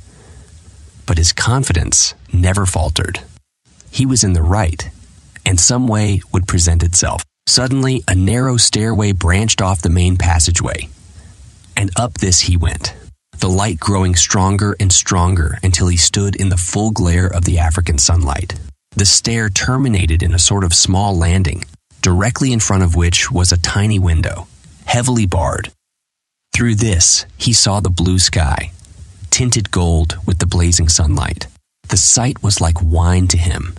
[1.05, 3.19] But his confidence never faltered.
[3.91, 4.89] He was in the right,
[5.45, 7.23] and some way would present itself.
[7.45, 10.89] Suddenly, a narrow stairway branched off the main passageway,
[11.75, 12.95] and up this he went,
[13.39, 17.59] the light growing stronger and stronger until he stood in the full glare of the
[17.59, 18.57] African sunlight.
[18.91, 21.65] The stair terminated in a sort of small landing,
[22.03, 24.45] directly in front of which was a tiny window,
[24.85, 25.71] heavily barred.
[26.53, 28.71] Through this, he saw the blue sky,
[29.31, 31.47] tinted gold with the blazing sunlight.
[31.87, 33.75] The sight was like wine to him,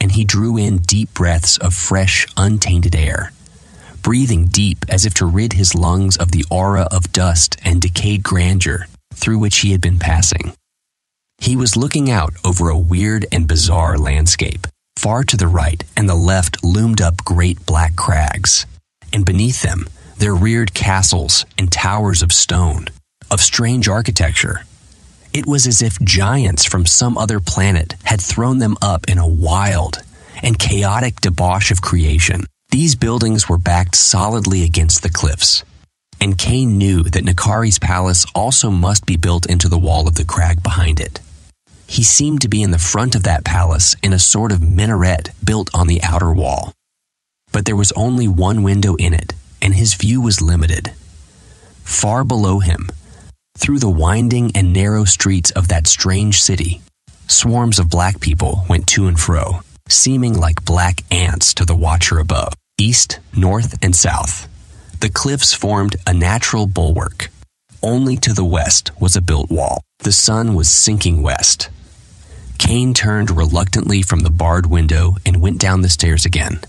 [0.00, 3.32] and he drew in deep breaths of fresh, untainted air,
[4.02, 8.24] breathing deep as if to rid his lungs of the aura of dust and decayed
[8.24, 10.52] grandeur through which he had been passing.
[11.38, 14.66] He was looking out over a weird and bizarre landscape.
[14.98, 18.66] Far to the right and the left loomed up great black crags,
[19.12, 19.86] and beneath them
[20.16, 22.88] there reared castles and towers of stone,
[23.30, 24.64] of strange architecture.
[25.32, 29.28] It was as if giants from some other planet had thrown them up in a
[29.28, 30.02] wild
[30.42, 32.46] and chaotic debauch of creation.
[32.72, 35.62] These buildings were backed solidly against the cliffs,
[36.20, 40.24] and Kane knew that Nakari's palace also must be built into the wall of the
[40.24, 41.20] crag behind it.
[41.88, 45.30] He seemed to be in the front of that palace in a sort of minaret
[45.42, 46.72] built on the outer wall.
[47.50, 49.32] But there was only one window in it,
[49.62, 50.92] and his view was limited.
[51.82, 52.90] Far below him,
[53.56, 56.82] through the winding and narrow streets of that strange city,
[57.26, 62.18] swarms of black people went to and fro, seeming like black ants to the watcher
[62.18, 64.46] above, east, north, and south.
[65.00, 67.30] The cliffs formed a natural bulwark.
[67.82, 69.80] Only to the west was a built wall.
[70.00, 71.70] The sun was sinking west.
[72.58, 76.60] Kane turned reluctantly from the barred window and went down the stairs again.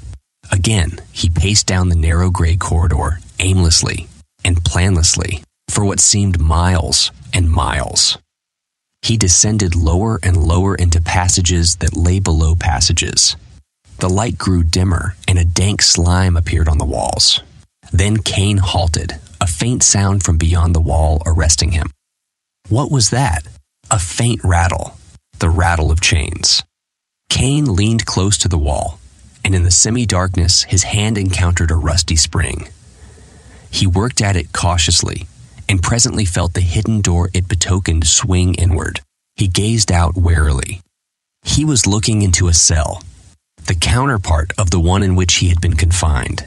[0.52, 4.08] Again, he paced down the narrow gray corridor, aimlessly
[4.44, 8.18] and planlessly, for what seemed miles and miles.
[9.02, 13.36] He descended lower and lower into passages that lay below passages.
[14.00, 17.42] The light grew dimmer, and a dank slime appeared on the walls.
[17.92, 21.90] Then Kane halted, a faint sound from beyond the wall arresting him.
[22.70, 23.48] What was that?
[23.92, 24.98] A faint rattle,
[25.40, 26.64] the rattle of chains.
[27.30, 29.00] Kane leaned close to the wall,
[29.44, 32.70] and in the semi darkness, his hand encountered a rusty spring.
[33.72, 35.28] He worked at it cautiously
[35.68, 39.02] and presently felt the hidden door it betokened swing inward.
[39.36, 40.82] He gazed out warily.
[41.44, 43.04] He was looking into a cell,
[43.68, 46.46] the counterpart of the one in which he had been confined.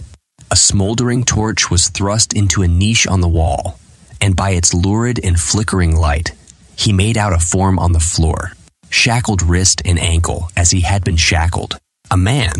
[0.50, 3.78] A smoldering torch was thrust into a niche on the wall,
[4.20, 6.32] and by its lurid and flickering light,
[6.76, 8.52] he made out a form on the floor,
[8.92, 11.78] shackled wrist and ankle as he had been shackled.
[12.10, 12.52] A man.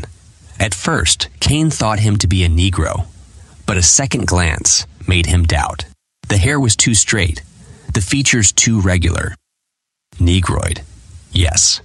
[0.59, 3.07] At first, Kane thought him to be a Negro,
[3.67, 5.85] but a second glance made him doubt.
[6.29, 7.43] The hair was too straight,
[7.93, 9.35] the features too regular.
[10.19, 10.81] Negroid,
[11.33, 11.81] yes.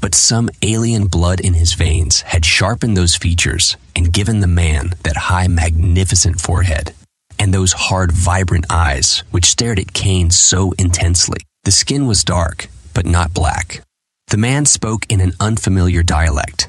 [0.00, 4.94] But some alien blood in his veins had sharpened those features and given the man
[5.04, 6.92] that high, magnificent forehead
[7.38, 11.38] and those hard, vibrant eyes which stared at Kane so intensely.
[11.64, 13.82] The skin was dark, but not black.
[14.28, 16.68] The man spoke in an unfamiliar dialect,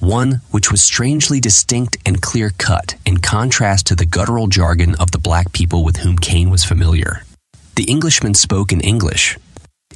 [0.00, 5.12] one which was strangely distinct and clear cut in contrast to the guttural jargon of
[5.12, 7.22] the black people with whom Kane was familiar.
[7.76, 9.38] The Englishman spoke in English,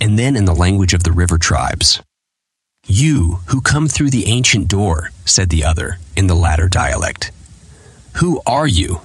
[0.00, 2.00] and then in the language of the river tribes.
[2.86, 7.32] You who come through the ancient door, said the other in the latter dialect.
[8.16, 9.00] Who are you?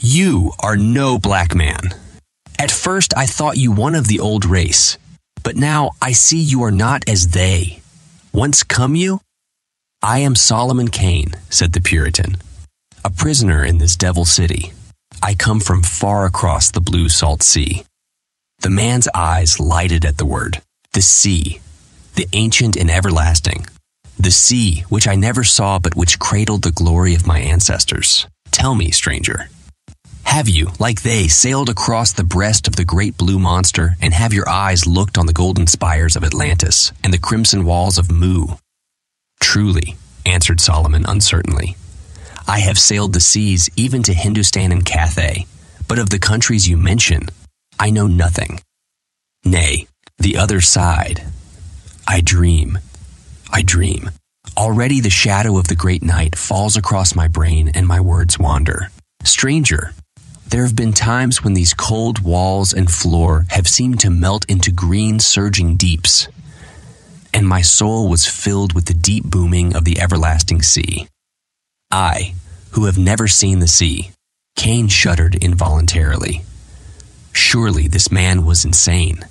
[0.00, 1.94] You are no black man.
[2.58, 4.96] At first I thought you one of the old race,
[5.44, 7.80] but now I see you are not as they.
[8.32, 9.20] Whence come you?
[10.02, 12.36] I am Solomon Kane, said the Puritan,
[13.04, 14.72] a prisoner in this devil city.
[15.22, 17.84] I come from far across the blue salt sea.
[18.58, 20.60] The man's eyes lighted at the word.
[20.92, 21.60] The sea,
[22.16, 23.66] the ancient and everlasting.
[24.18, 28.26] The sea, which I never saw but which cradled the glory of my ancestors.
[28.50, 29.48] Tell me, stranger,
[30.34, 34.32] have you, like they, sailed across the breast of the great blue monster, and have
[34.32, 38.46] your eyes looked on the golden spires of Atlantis and the crimson walls of Mu?
[39.40, 39.94] Truly,
[40.26, 41.76] answered Solomon uncertainly.
[42.48, 45.46] I have sailed the seas even to Hindustan and Cathay,
[45.86, 47.28] but of the countries you mention,
[47.78, 48.60] I know nothing.
[49.44, 49.86] Nay,
[50.18, 51.22] the other side.
[52.08, 52.80] I dream.
[53.52, 54.10] I dream.
[54.56, 58.90] Already the shadow of the great night falls across my brain and my words wander.
[59.22, 59.92] Stranger,
[60.54, 64.70] There have been times when these cold walls and floor have seemed to melt into
[64.70, 66.28] green surging deeps,
[67.34, 71.08] and my soul was filled with the deep booming of the everlasting sea.
[71.90, 72.34] I,
[72.70, 74.12] who have never seen the sea,
[74.54, 76.44] Kane shuddered involuntarily.
[77.32, 79.24] Surely this man was insane.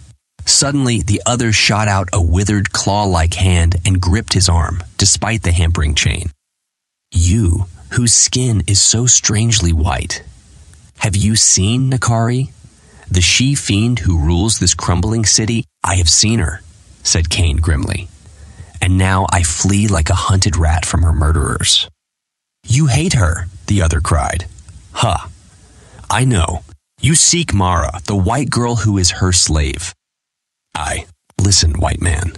[0.43, 5.43] Suddenly, the other shot out a withered claw like hand and gripped his arm, despite
[5.43, 6.31] the hampering chain.
[7.13, 10.21] You, whose skin is so strangely white,
[11.03, 12.53] have you seen Nakari?
[13.11, 15.65] The she fiend who rules this crumbling city?
[15.83, 16.61] I have seen her,
[17.03, 18.07] said Kane grimly.
[18.81, 21.89] And now I flee like a hunted rat from her murderers.
[22.65, 24.45] You hate her, the other cried.
[24.93, 25.27] Ha!
[25.27, 25.29] Huh.
[26.09, 26.61] I know.
[27.01, 29.93] You seek Mara, the white girl who is her slave.
[30.73, 31.05] I.
[31.37, 32.31] Listen, white man.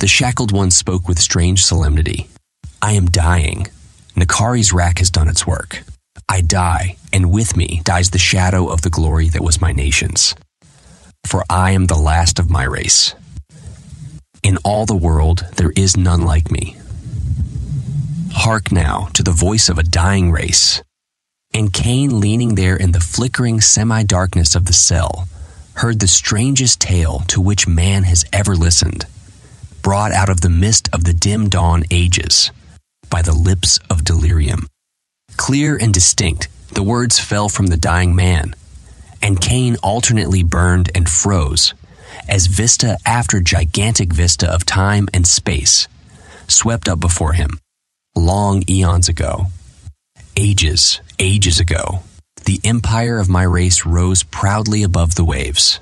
[0.00, 2.28] The shackled one spoke with strange solemnity.
[2.82, 3.68] I am dying.
[4.14, 5.82] Nakari's rack has done its work.
[6.28, 10.34] I die, and with me dies the shadow of the glory that was my nation's.
[11.24, 13.14] For I am the last of my race.
[14.42, 16.76] In all the world there is none like me.
[18.32, 20.82] Hark now to the voice of a dying race.
[21.54, 25.28] And Kane, leaning there in the flickering semi darkness of the cell,
[25.74, 29.06] heard the strangest tale to which man has ever listened,
[29.82, 32.50] brought out of the mist of the dim dawn ages
[33.08, 34.66] by the lips of delirium.
[35.36, 38.54] Clear and distinct, the words fell from the dying man,
[39.22, 41.74] and Kane alternately burned and froze
[42.28, 45.88] as vista after gigantic vista of time and space
[46.48, 47.58] swept up before him,
[48.14, 49.46] long eons ago.
[50.36, 52.00] Ages, ages ago,
[52.44, 55.80] the empire of my race rose proudly above the waves.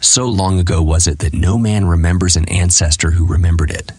[0.00, 3.92] So long ago was it that no man remembers an ancestor who remembered it.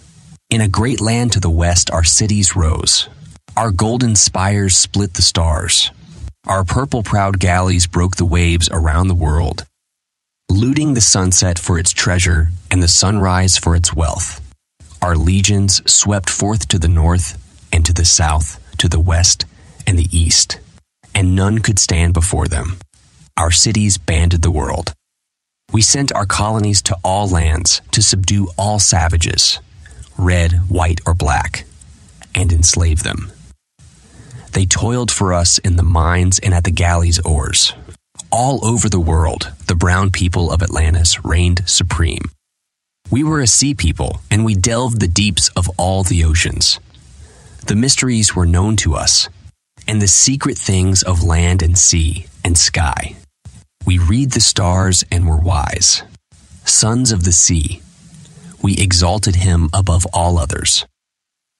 [0.49, 3.07] In a great land to the west, our cities rose,
[3.55, 5.91] our golden spires split the stars.
[6.47, 9.65] Our purple proud galleys broke the waves around the world,
[10.49, 14.41] looting the sunset for its treasure and the sunrise for its wealth.
[15.01, 17.37] Our legions swept forth to the north
[17.71, 19.45] and to the south, to the west
[19.85, 20.59] and the east,
[21.13, 22.77] and none could stand before them.
[23.37, 24.93] Our cities banded the world.
[25.71, 29.59] We sent our colonies to all lands to subdue all savages,
[30.17, 31.65] red, white, or black,
[32.33, 33.31] and enslave them.
[34.53, 37.73] They toiled for us in the mines and at the galley's oars.
[38.31, 42.25] All over the world, the brown people of Atlantis reigned supreme.
[43.11, 46.79] We were a sea people, and we delved the deeps of all the oceans.
[47.67, 49.29] The mysteries were known to us,
[49.87, 53.15] and the secret things of land and sea and sky.
[53.85, 56.03] We read the stars and were wise.
[56.65, 57.81] Sons of the sea,
[58.61, 60.85] we exalted him above all others.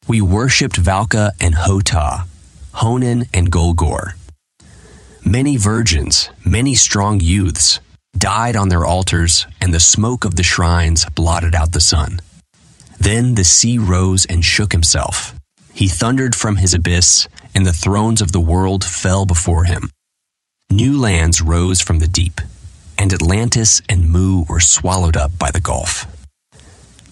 [0.07, 2.25] We worshipped Valka and Hotah,
[2.73, 4.13] Honan, and Golgor.
[5.25, 7.79] Many virgins, many strong youths,
[8.17, 12.19] died on their altars, and the smoke of the shrines blotted out the sun.
[12.99, 15.33] Then the sea rose and shook himself.
[15.73, 19.89] He thundered from his abyss, and the thrones of the world fell before him.
[20.69, 22.41] New lands rose from the deep,
[22.97, 26.05] and Atlantis and Mu were swallowed up by the gulf.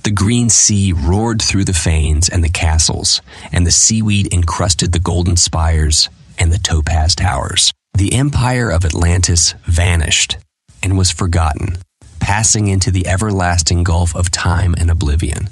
[0.03, 3.21] The green sea roared through the fanes and the castles,
[3.51, 7.71] and the seaweed encrusted the golden spires and the topaz towers.
[7.93, 10.37] The empire of Atlantis vanished
[10.81, 11.77] and was forgotten,
[12.19, 15.49] passing into the everlasting gulf of time and oblivion.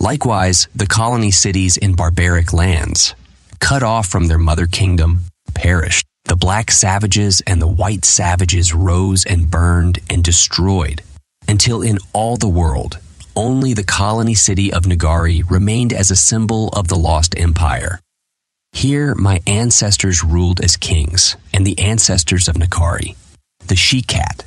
[0.00, 3.14] Likewise, the colony cities in barbaric lands,
[3.60, 5.20] cut off from their mother kingdom,
[5.54, 6.04] perished.
[6.24, 11.02] The black savages and the white savages rose and burned and destroyed
[11.46, 12.98] until in all the world
[13.36, 18.00] only the colony city of Nagari remained as a symbol of the lost empire.
[18.72, 23.16] Here, my ancestors ruled as kings, and the ancestors of Nakari,
[23.66, 24.44] the she cat,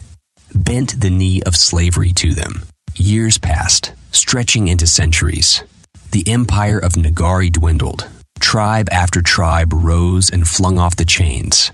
[0.54, 2.64] bent the knee of slavery to them.
[2.96, 5.64] Years passed, stretching into centuries.
[6.12, 8.08] The empire of Nagari dwindled.
[8.40, 11.72] Tribe after tribe rose and flung off the chains,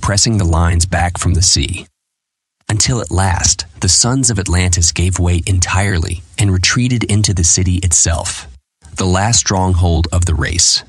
[0.00, 1.86] pressing the lines back from the sea
[2.68, 7.76] until at last the sons of Atlantis gave way entirely and retreated into the city
[7.76, 8.46] itself,
[8.96, 10.82] the last stronghold of the race.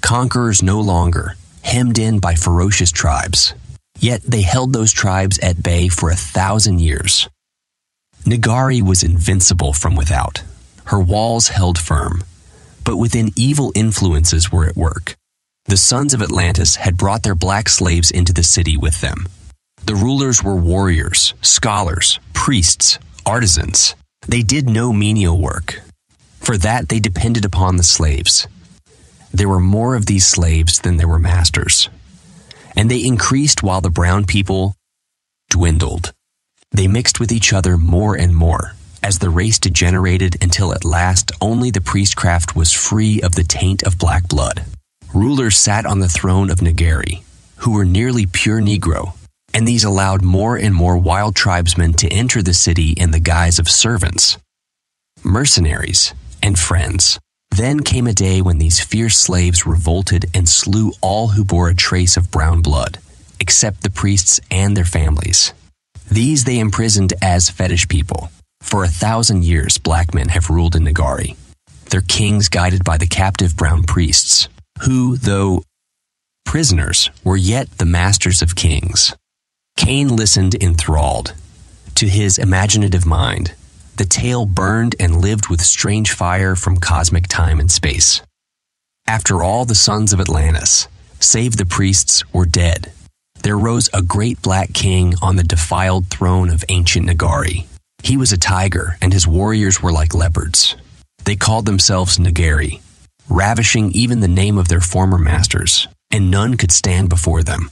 [0.00, 3.54] Conquerors no longer, hemmed in by ferocious tribes,
[3.98, 7.28] yet they held those tribes at bay for a thousand years.
[8.24, 10.42] Nagari was invincible from without.
[10.86, 12.24] Her walls held firm,
[12.84, 15.14] but within evil influences were at work.
[15.66, 19.26] The sons of Atlantis had brought their black slaves into the city with them
[19.84, 23.94] the rulers were warriors, scholars, priests, artisans.
[24.28, 25.80] They did no menial work.
[26.38, 28.46] For that, they depended upon the slaves.
[29.32, 31.88] There were more of these slaves than there were masters.
[32.76, 34.74] and they increased while the brown people
[35.50, 36.12] dwindled.
[36.72, 41.32] They mixed with each other more and more as the race degenerated until at last
[41.40, 44.64] only the priestcraft was free of the taint of black blood.
[45.14, 47.22] Rulers sat on the throne of Nagari,
[47.56, 49.14] who were nearly pure Negro,
[49.54, 53.58] and these allowed more and more wild tribesmen to enter the city in the guise
[53.58, 54.38] of servants,
[55.22, 57.18] mercenaries, and friends.
[57.50, 61.74] Then came a day when these fierce slaves revolted and slew all who bore a
[61.74, 62.98] trace of brown blood,
[63.40, 65.52] except the priests and their families.
[66.10, 68.30] These they imprisoned as fetish people.
[68.62, 71.36] For a thousand years, black men have ruled in Nagari,
[71.90, 74.48] their kings guided by the captive brown priests,
[74.82, 75.62] who, though
[76.44, 79.14] prisoners, were yet the masters of kings.
[79.80, 81.32] Kane listened enthralled.
[81.94, 83.54] To his imaginative mind,
[83.96, 88.20] the tale burned and lived with strange fire from cosmic time and space.
[89.06, 90.86] After all the sons of Atlantis,
[91.18, 92.92] save the priests, were dead,
[93.42, 97.64] there rose a great black king on the defiled throne of ancient Nagari.
[98.02, 100.76] He was a tiger, and his warriors were like leopards.
[101.24, 102.82] They called themselves Nagari,
[103.30, 107.70] ravishing even the name of their former masters, and none could stand before them.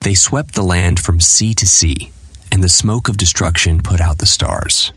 [0.00, 2.12] They swept the land from sea to sea,
[2.52, 4.92] and the smoke of destruction put out the stars.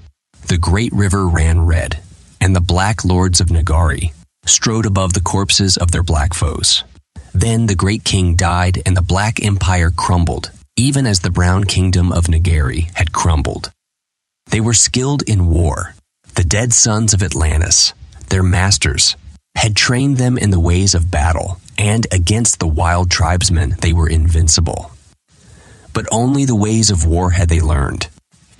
[0.48, 2.00] The great river ran red,
[2.40, 4.14] and the black lords of Nagari
[4.46, 6.84] strode above the corpses of their black foes.
[7.34, 12.12] Then the great king died, and the black empire crumbled, even as the brown kingdom
[12.12, 13.72] of Nagari had crumbled.
[14.48, 15.96] They were skilled in war.
[16.36, 17.94] The dead sons of Atlantis,
[18.30, 19.16] their masters,
[19.56, 24.10] had trained them in the ways of battle, and against the wild tribesmen they were
[24.10, 24.91] invincible.
[25.94, 28.08] But only the ways of war had they learned,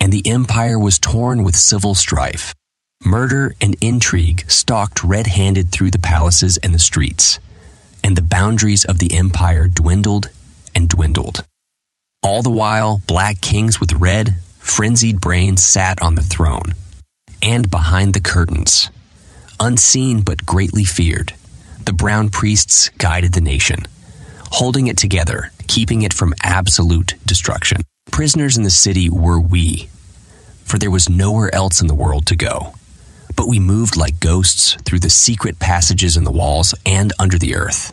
[0.00, 2.54] and the empire was torn with civil strife.
[3.04, 7.38] Murder and intrigue stalked red handed through the palaces and the streets,
[8.04, 10.28] and the boundaries of the empire dwindled
[10.74, 11.44] and dwindled.
[12.22, 16.74] All the while, black kings with red, frenzied brains sat on the throne
[17.42, 18.90] and behind the curtains.
[19.58, 21.34] Unseen but greatly feared,
[21.84, 23.80] the brown priests guided the nation,
[24.52, 27.78] holding it together, keeping it from absolute destruction.
[28.10, 29.88] Prisoners in the city were we,
[30.64, 32.74] for there was nowhere else in the world to go.
[33.36, 37.54] But we moved like ghosts through the secret passages in the walls and under the
[37.54, 37.92] earth,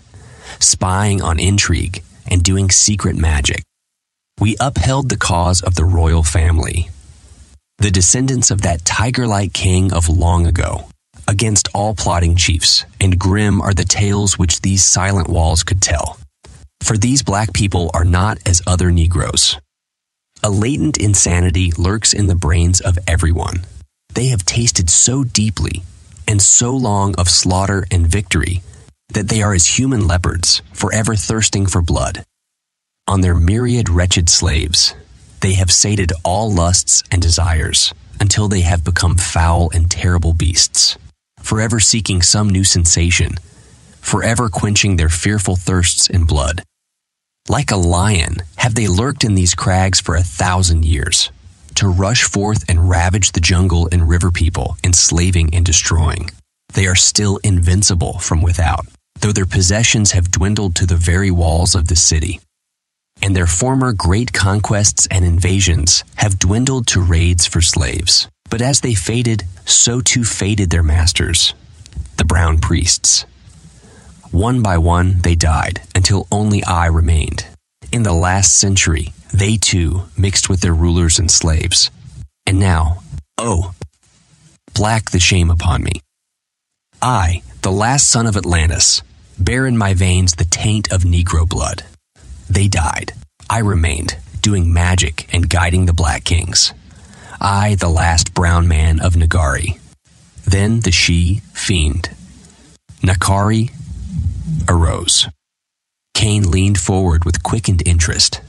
[0.60, 3.64] spying on intrigue and doing secret magic
[4.40, 6.90] we upheld the cause of the royal family,
[7.80, 10.88] the descendants of that tiger like king of long ago,
[11.28, 16.19] against all plotting chiefs, and grim are the tales which these silent walls could tell.
[16.82, 19.58] For these black people are not as other Negroes.
[20.42, 23.66] A latent insanity lurks in the brains of everyone.
[24.14, 25.84] They have tasted so deeply
[26.28, 28.64] and so long of slaughter and victory
[29.10, 32.24] that they are as human leopards, forever thirsting for blood
[33.10, 34.94] on their myriad wretched slaves.
[35.42, 40.96] They have sated all lusts and desires until they have become foul and terrible beasts,
[41.42, 43.40] forever seeking some new sensation,
[44.02, 46.64] forever quenching their fearful thirsts in blood.
[47.48, 51.32] Like a lion, have they lurked in these crags for a thousand years,
[51.76, 56.30] to rush forth and ravage the jungle and river people, enslaving and destroying.
[56.74, 58.86] They are still invincible from without,
[59.22, 62.40] though their possessions have dwindled to the very walls of the city
[63.22, 68.28] and their former great conquests and invasions have dwindled to raids for slaves.
[68.50, 71.54] But as they faded, so too faded their masters,
[72.18, 73.26] the brown priests.
[74.32, 77.48] One by one, they died until only I remained.
[77.92, 81.90] In the last century, they too mixed with their rulers and slaves.
[82.46, 83.02] And now,
[83.40, 83.74] oh,
[84.76, 86.02] black the shame upon me.
[87.02, 89.02] I, the last son of Atlantis,
[89.40, 91.84] bear in my veins the taint of Negro blood.
[92.48, 93.14] They died.
[93.50, 96.72] I remained, doing magic and guiding the Black Kings.
[97.42, 99.80] I, the last brown man of Nagari.
[100.46, 102.12] Then the she fiend.
[103.02, 103.72] Nakari
[104.68, 105.28] arose.
[106.14, 108.42] Kane leaned forward with quickened interest.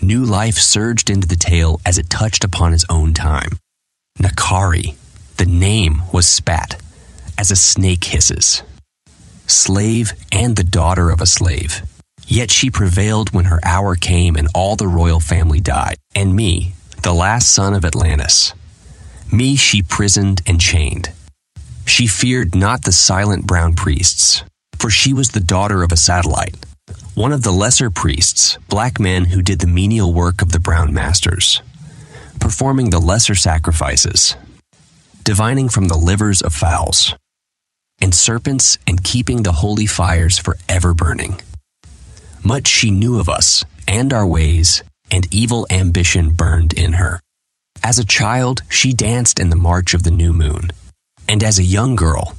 [0.00, 3.50] New life surged into the tale as it touched upon his own time.
[4.18, 4.94] Nakari,
[5.36, 6.80] the name was spat,
[7.36, 8.62] as a snake hisses.
[9.46, 11.82] Slave and the daughter of a slave.
[12.26, 15.96] Yet she prevailed when her hour came and all the royal family died.
[16.14, 18.52] And me, the last son of Atlantis.
[19.32, 21.10] Me she prisoned and chained.
[21.84, 24.42] She feared not the silent brown priests,
[24.78, 26.56] for she was the daughter of a satellite,
[27.14, 30.92] one of the lesser priests, black men who did the menial work of the brown
[30.92, 31.62] masters,
[32.40, 34.36] performing the lesser sacrifices,
[35.24, 37.14] divining from the livers of fowls,
[38.00, 41.40] and serpents and keeping the holy fires forever burning.
[42.44, 47.20] Much she knew of us and our ways, and evil ambition burned in her.
[47.82, 50.70] As a child, she danced in the march of the new moon,
[51.28, 52.36] and as a young girl,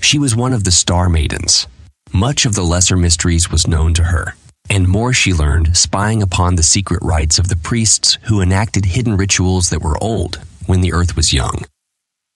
[0.00, 1.66] she was one of the star maidens.
[2.14, 4.34] Much of the lesser mysteries was known to her,
[4.68, 9.16] and more she learned spying upon the secret rites of the priests who enacted hidden
[9.16, 11.64] rituals that were old when the earth was young.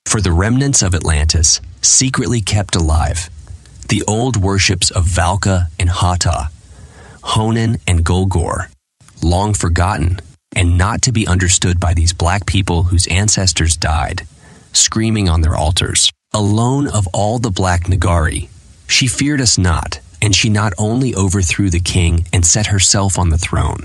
[0.06, 3.28] For the remnants of Atlantis, secretly kept alive,
[3.90, 6.48] the old worships of Valka and Hata,
[7.22, 8.68] Honan and Golgor,
[9.22, 10.20] long forgotten
[10.54, 14.26] and not to be understood by these black people whose ancestors died,
[14.72, 16.10] screaming on their altars.
[16.32, 18.48] Alone of all the black Nagari,
[18.86, 23.30] she feared us not, and she not only overthrew the king and set herself on
[23.30, 23.84] the throne,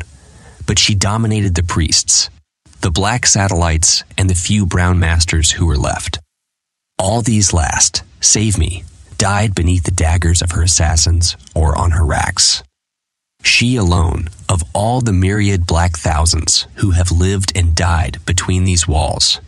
[0.66, 2.30] but she dominated the priests,
[2.82, 6.20] the black satellites, and the few brown masters who were left.
[6.98, 8.84] All these last, save me,
[9.18, 12.64] died beneath the daggers of her assassins or on her racks.
[13.44, 18.88] She alone, of all the myriad black thousands who have lived and died between these
[18.88, 19.40] walls,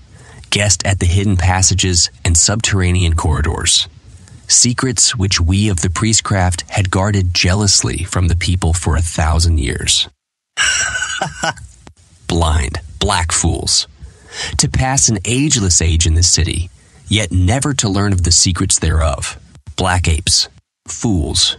[0.49, 3.87] guessed at the hidden passages and subterranean corridors,
[4.47, 9.59] secrets which we of the priestcraft had guarded jealously from the people for a thousand
[9.59, 10.07] years.
[12.27, 13.87] Blind, black fools.
[14.57, 16.69] To pass an ageless age in this city,
[17.07, 19.39] yet never to learn of the secrets thereof.
[19.75, 20.49] Black apes,
[20.87, 21.57] fools.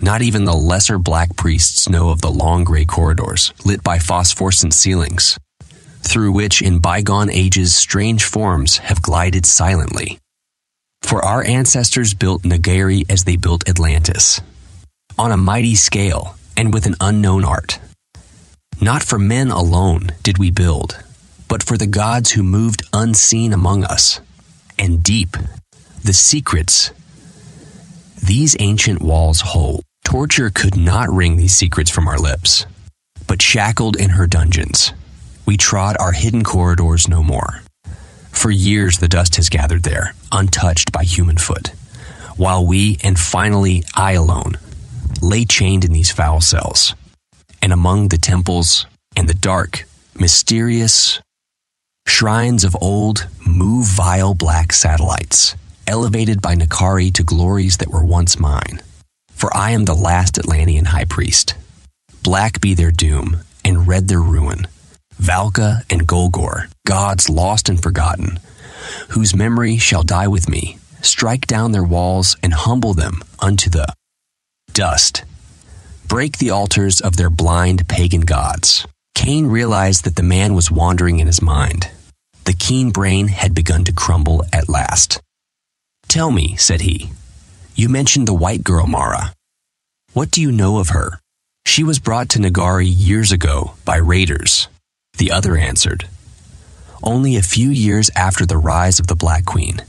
[0.00, 4.74] Not even the lesser black priests know of the long gray corridors, lit by phosphorescent
[4.74, 5.38] ceilings,
[6.02, 10.18] through which in bygone ages strange forms have glided silently.
[11.02, 14.40] For our ancestors built Nagari as they built Atlantis,
[15.18, 17.78] on a mighty scale and with an unknown art.
[18.80, 21.02] Not for men alone did we build,
[21.48, 24.20] but for the gods who moved unseen among us.
[24.78, 25.36] And deep,
[26.02, 26.90] the secrets
[28.22, 29.82] these ancient walls hold.
[30.04, 32.66] Torture could not wring these secrets from our lips.
[33.26, 34.92] But shackled in her dungeons,
[35.44, 37.61] we trod our hidden corridors no more.
[38.32, 41.68] For years the dust has gathered there, untouched by human foot,
[42.36, 44.58] while we, and finally I alone,
[45.20, 46.94] lay chained in these foul cells
[47.62, 49.84] and among the temples and the dark,
[50.18, 51.20] mysterious
[52.06, 55.54] shrines of old, move vile black satellites,
[55.86, 58.82] elevated by Nakari to glories that were once mine.
[59.30, 61.54] For I am the last Atlantean high priest.
[62.22, 64.66] Black be their doom, and red their ruin.
[65.22, 68.38] Valka and Golgor, gods lost and forgotten,
[69.10, 73.86] whose memory shall die with me, strike down their walls and humble them unto the
[74.72, 75.24] dust
[76.12, 78.86] break the altars of their blind pagan gods.
[79.14, 81.88] Kane realized that the man was wandering in his mind.
[82.44, 85.22] The keen brain had begun to crumble at last.
[86.08, 87.12] Tell me, said he,
[87.74, 89.32] you mentioned the white girl Mara.
[90.12, 91.18] What do you know of her?
[91.64, 94.68] She was brought to Nagari years ago by raiders.
[95.18, 96.08] The other answered,
[97.02, 99.82] Only a few years after the rise of the Black Queen,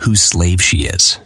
[0.00, 1.18] whose slave she is.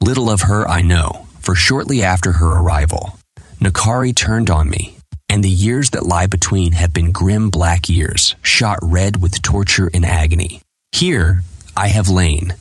[0.00, 3.18] Little of her I know, for shortly after her arrival,
[3.60, 8.34] Nakari turned on me, and the years that lie between have been grim black years,
[8.42, 10.60] shot red with torture and agony.
[10.92, 11.42] Here
[11.76, 12.54] I have lain,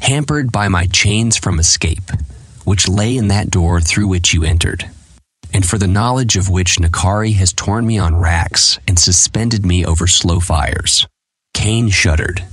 [0.00, 2.10] hampered by my chains from escape,
[2.64, 4.90] which lay in that door through which you entered,
[5.56, 9.86] and for the knowledge of which Nakari has torn me on racks and suspended me
[9.86, 11.06] over slow fires.
[11.54, 12.44] Kane shuddered.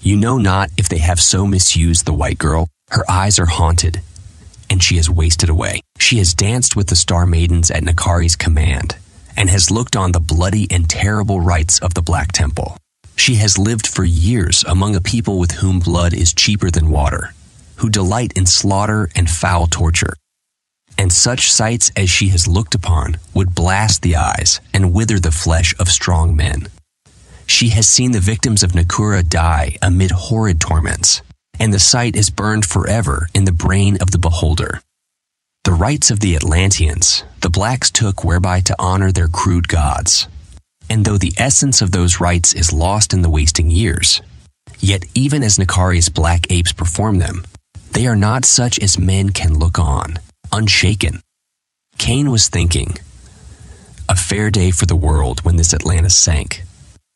[0.00, 2.66] You know not if they have so misused the white girl.
[2.90, 4.00] Her eyes are haunted,
[4.68, 5.80] and she has wasted away.
[6.00, 8.96] She has danced with the star maidens at Nakari's command,
[9.36, 12.76] and has looked on the bloody and terrible rites of the Black Temple.
[13.14, 17.32] She has lived for years among a people with whom blood is cheaper than water,
[17.76, 20.14] who delight in slaughter and foul torture.
[21.00, 25.32] And such sights as she has looked upon would blast the eyes and wither the
[25.32, 26.68] flesh of strong men.
[27.46, 31.22] She has seen the victims of Nakura die amid horrid torments
[31.60, 34.80] and the sight is burned forever in the brain of the beholder.
[35.64, 40.26] The rites of the Atlanteans, the blacks took whereby to honor their crude gods.
[40.88, 44.22] And though the essence of those rites is lost in the wasting years,
[44.80, 47.44] yet even as Nakari's black apes perform them,
[47.92, 50.18] they are not such as men can look on,
[50.52, 51.20] unshaken.
[51.98, 52.96] Kane was thinking,
[54.08, 56.64] a fair day for the world when this Atlantis sank.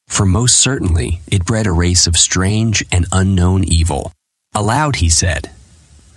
[0.06, 4.12] For most certainly it bred a race of strange and unknown evil,
[4.54, 5.50] Aloud he said,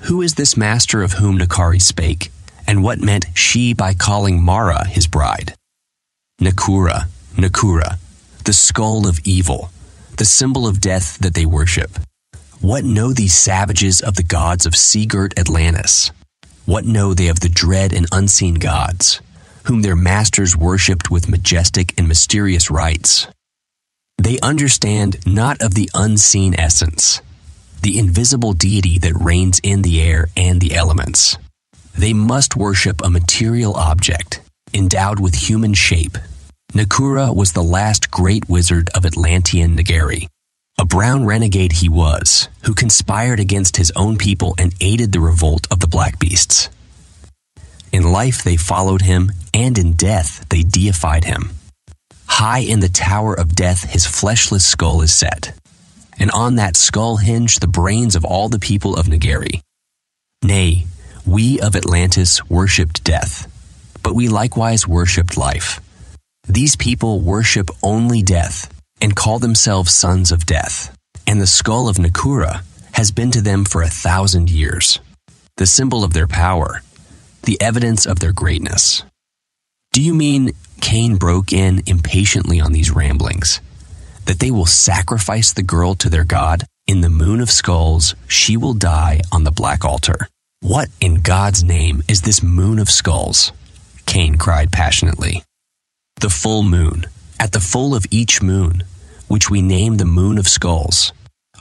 [0.01, 2.31] Who is this master of whom Nakari spake,
[2.67, 5.55] and what meant she by calling Mara his bride?
[6.39, 7.97] Nakura, Nakura,
[8.45, 9.71] the skull of evil,
[10.17, 11.97] the symbol of death that they worship.
[12.61, 16.11] What know these savages of the gods of sea girt Atlantis?
[16.67, 19.21] What know they of the dread and unseen gods,
[19.67, 23.25] whom their masters worshipped with majestic and mysterious rites?
[24.17, 27.21] They understand not of the unseen essence,
[27.81, 31.37] the invisible deity that reigns in the air and the elements.
[31.97, 34.41] They must worship a material object,
[34.73, 36.17] endowed with human shape.
[36.73, 40.27] Nakura was the last great wizard of Atlantean Nagari.
[40.79, 45.65] A brown renegade he was, who conspired against his own people and aided the revolt
[45.71, 46.69] of the Black Beasts.
[47.91, 51.49] In life they followed him, and in death they deified him.
[52.27, 55.57] High in the tower of death his fleshless skull is set,
[56.19, 59.61] and on that skull hinge the brains of all the people of Nagari.
[60.43, 60.85] Nay,
[61.25, 63.51] we of Atlantis worshipped death,
[64.03, 65.79] but we likewise worshipped life.
[66.47, 68.71] These people worship only death
[69.01, 70.95] and call themselves sons of death,
[71.25, 74.99] and the skull of Nakura has been to them for a thousand years,
[75.57, 76.81] the symbol of their power,
[77.43, 79.03] the evidence of their greatness.
[79.93, 83.61] Do you mean Kane broke in impatiently on these ramblings?
[84.25, 86.65] That they will sacrifice the girl to their god?
[86.87, 90.27] In the moon of skulls, she will die on the black altar.
[90.61, 93.51] What in God's name is this moon of skulls?
[94.05, 95.43] Kane cried passionately.
[96.21, 97.05] The full moon,
[97.39, 98.83] at the full of each moon,
[99.27, 101.13] which we name the moon of skulls,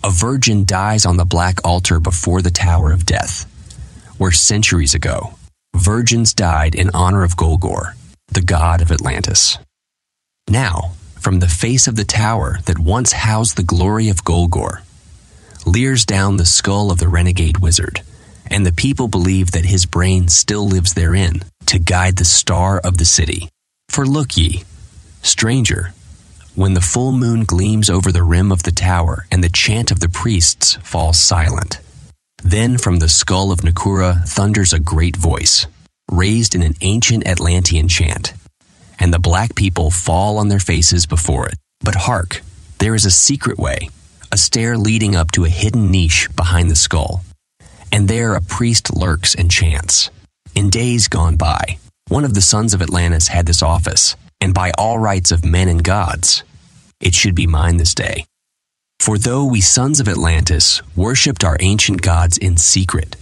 [0.03, 3.45] a virgin dies on the black altar before the tower of death,
[4.19, 5.35] where centuries ago,
[5.75, 7.95] virgins died in honor of Golgor,
[8.29, 9.59] the god of Atlantis.
[10.49, 14.83] Now, from the face of the tower that once housed the glory of Golgor,
[15.67, 18.03] leers down the skull of the renegade wizard,
[18.49, 22.99] and the people believe that his brain still lives therein to guide the star of
[22.99, 23.49] the city.
[23.89, 24.65] For look ye,
[25.27, 25.93] stranger,
[26.55, 30.01] when the full moon gleams over the rim of the tower and the chant of
[30.01, 31.81] the priests falls silent,
[32.43, 35.67] then from the skull of Nakura thunders a great voice,
[36.11, 38.33] raised in an ancient Atlantean chant,
[38.99, 41.57] and the black people fall on their faces before it.
[41.81, 42.41] But hark,
[42.79, 43.91] there is a secret way,
[44.33, 47.23] a stair leading up to a hidden niche behind the skull,
[47.93, 50.11] and there a priest lurks and chants.
[50.55, 54.71] In days gone by, one of the sons of Atlantis had this office, and by
[54.79, 56.43] all rights of men and gods,
[57.01, 58.25] it should be mine this day.
[59.01, 63.17] For though we sons of Atlantis worshipped our ancient gods in secret,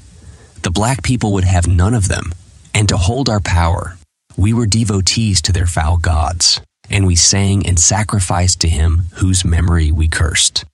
[0.62, 2.32] the black people would have none of them,
[2.72, 3.96] and to hold our power,
[4.36, 6.60] we were devotees to their foul gods,
[6.90, 10.64] and we sang and sacrificed to him whose memory we cursed.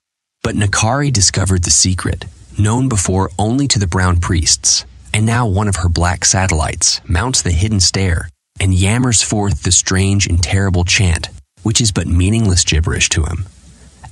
[0.43, 2.25] But Nakari discovered the secret,
[2.57, 7.41] known before only to the brown priests, and now one of her black satellites mounts
[7.41, 8.29] the hidden stair
[8.61, 11.29] and yammers forth the strange and terrible chant,
[11.63, 13.45] which is but meaningless gibberish to him.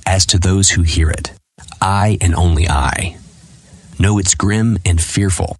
[0.04, 1.32] As to those who hear it,
[1.80, 3.16] I and only I
[3.98, 5.56] know it's grim and fearful.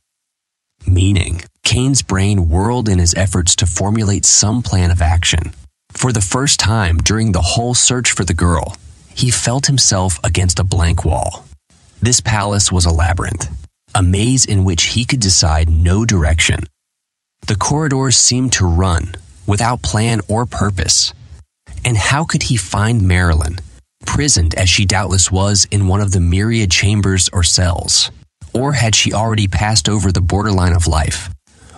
[0.86, 5.52] Meaning, Kane's brain whirled in his efforts to formulate some plan of action.
[5.90, 8.76] For the first time during the whole search for the girl,
[9.14, 11.44] he felt himself against a blank wall.
[12.00, 13.48] This palace was a labyrinth,
[13.94, 16.64] a maze in which he could decide no direction.
[17.46, 19.14] The corridors seemed to run
[19.46, 21.12] without plan or purpose.
[21.84, 23.60] And how could he find Marylin,
[24.06, 28.10] prisoned as she doubtless was in one of the myriad chambers or cells?
[28.52, 31.30] Or had she already passed over the borderline of life?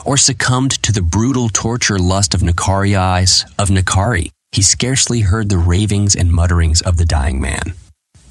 [0.05, 4.31] Or succumbed to the brutal torture lust of Nakari eyes, of Nakari?
[4.51, 7.75] He scarcely heard the ravings and mutterings of the dying man.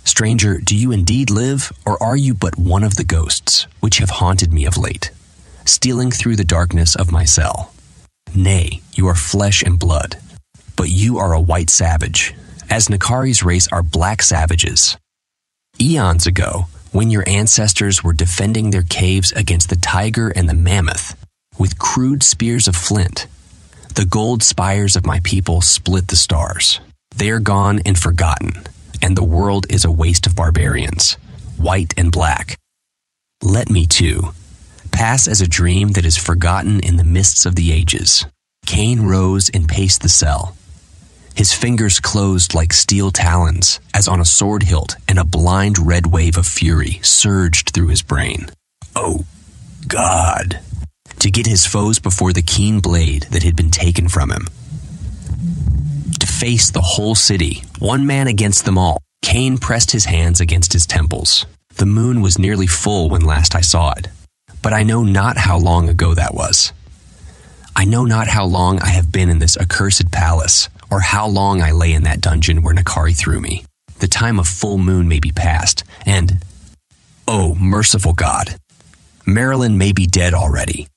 [0.04, 4.10] Stranger, do you indeed live, or are you but one of the ghosts which have
[4.10, 5.12] haunted me of late,
[5.66, 7.74] stealing through the darkness of my cell?
[8.34, 10.18] Nay, you are flesh and blood,
[10.76, 12.34] but you are a white savage,
[12.70, 14.98] as Nakari's race are black savages.
[15.80, 21.16] Eons ago, when your ancestors were defending their caves against the tiger and the mammoth
[21.58, 23.28] with crude spears of flint,
[23.96, 26.80] the gold spires of my people split the stars.
[27.16, 28.54] They are gone and forgotten,
[29.02, 31.14] and the world is a waste of barbarians,
[31.58, 32.58] white and black.
[33.44, 34.34] Let me, too,
[34.92, 38.26] pass as a dream that is forgotten in the mists of the ages.
[38.66, 40.56] Kane rose and paced the cell.
[41.36, 46.08] His fingers closed like steel talons, as on a sword hilt, and a blind red
[46.08, 48.50] wave of fury surged through his brain.
[48.96, 49.26] Oh,
[49.88, 50.60] God!
[51.20, 54.48] To get his foes before the keen blade that had been taken from him.
[56.20, 59.02] To face the whole city, one man against them all.
[59.22, 61.46] Kane pressed his hands against his temples.
[61.76, 64.08] The moon was nearly full when last I saw it,
[64.62, 66.74] but I know not how long ago that was.
[67.76, 71.62] I know not how long I have been in this accursed palace, or how long
[71.62, 73.66] I lay in that dungeon where Nakari threw me.
[74.00, 76.44] The time of full moon may be past, and,
[77.28, 78.56] oh, merciful God,
[79.26, 80.88] Marylin may be dead already.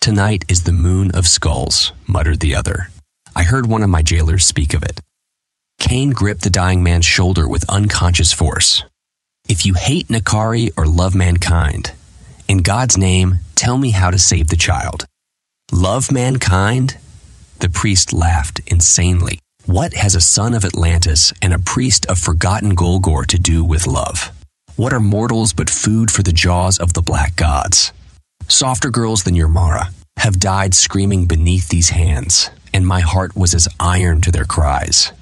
[0.00, 2.90] Tonight is the moon of skulls, muttered the other.
[3.34, 5.00] I heard one of my jailers speak of it.
[5.78, 8.84] Kane gripped the dying man's shoulder with unconscious force.
[9.48, 11.92] If you hate Nakari or love mankind,
[12.48, 15.06] in God's name, tell me how to save the child.
[15.72, 16.98] Love mankind?
[17.60, 19.38] The priest laughed insanely.
[19.66, 23.86] What has a son of Atlantis and a priest of forgotten Golgor to do with
[23.86, 24.30] love?
[24.76, 27.92] What are mortals but food for the jaws of the black gods?
[28.46, 33.54] Softer girls than your Mara have died screaming beneath these hands, and my heart was
[33.54, 35.12] as iron to their cries.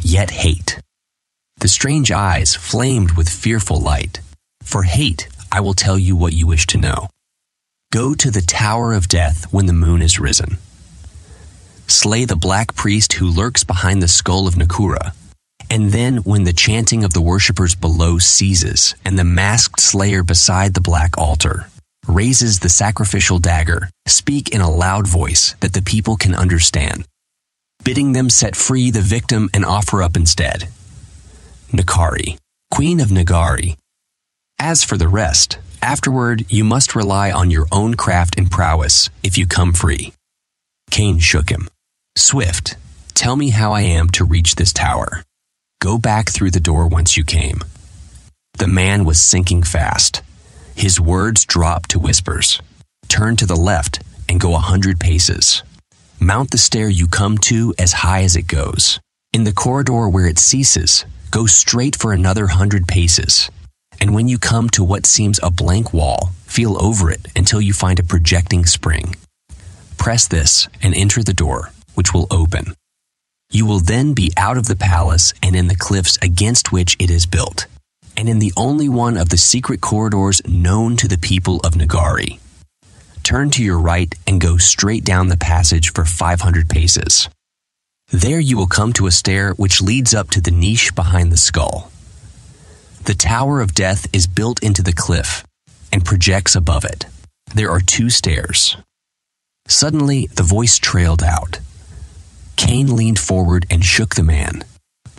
[0.00, 0.80] Yet hate.
[1.60, 4.20] The strange eyes flamed with fearful light.
[4.62, 7.08] For hate, I will tell you what you wish to know.
[7.92, 10.58] Go to the Tower of Death when the moon is risen.
[11.86, 15.12] Slay the black priest who lurks behind the skull of Nakura.
[15.70, 20.74] And then, when the chanting of the worshippers below ceases and the masked slayer beside
[20.74, 21.68] the black altar
[22.06, 27.06] raises the sacrificial dagger, speak in a loud voice that the people can understand,
[27.84, 30.68] bidding them set free the victim and offer up instead.
[31.72, 32.38] Nakari,
[32.70, 33.76] Queen of Negari.
[34.60, 39.38] As for the rest, afterward you must rely on your own craft and prowess if
[39.38, 40.12] you come free.
[40.90, 41.68] Kane shook him.
[42.16, 42.76] Swift,
[43.14, 45.22] tell me how I am to reach this tower.
[45.80, 47.60] Go back through the door whence you came.
[48.58, 50.22] The man was sinking fast.
[50.74, 52.60] His words dropped to whispers.
[53.06, 55.62] Turn to the left and go a hundred paces.
[56.18, 58.98] Mount the stair you come to as high as it goes.
[59.32, 63.50] In the corridor where it ceases, go straight for another hundred paces.
[64.00, 67.72] And when you come to what seems a blank wall, feel over it until you
[67.72, 69.16] find a projecting spring.
[69.96, 72.74] Press this and enter the door, which will open.
[73.50, 77.10] You will then be out of the palace and in the cliffs against which it
[77.10, 77.66] is built,
[78.16, 82.38] and in the only one of the secret corridors known to the people of Negari.
[83.22, 87.28] Turn to your right and go straight down the passage for 500 paces.
[88.10, 91.36] There you will come to a stair which leads up to the niche behind the
[91.36, 91.90] skull.
[93.08, 95.42] The Tower of Death is built into the cliff
[95.90, 97.06] and projects above it.
[97.54, 98.76] There are two stairs.
[99.66, 101.58] Suddenly, the voice trailed out.
[102.56, 104.62] Kane leaned forward and shook the man,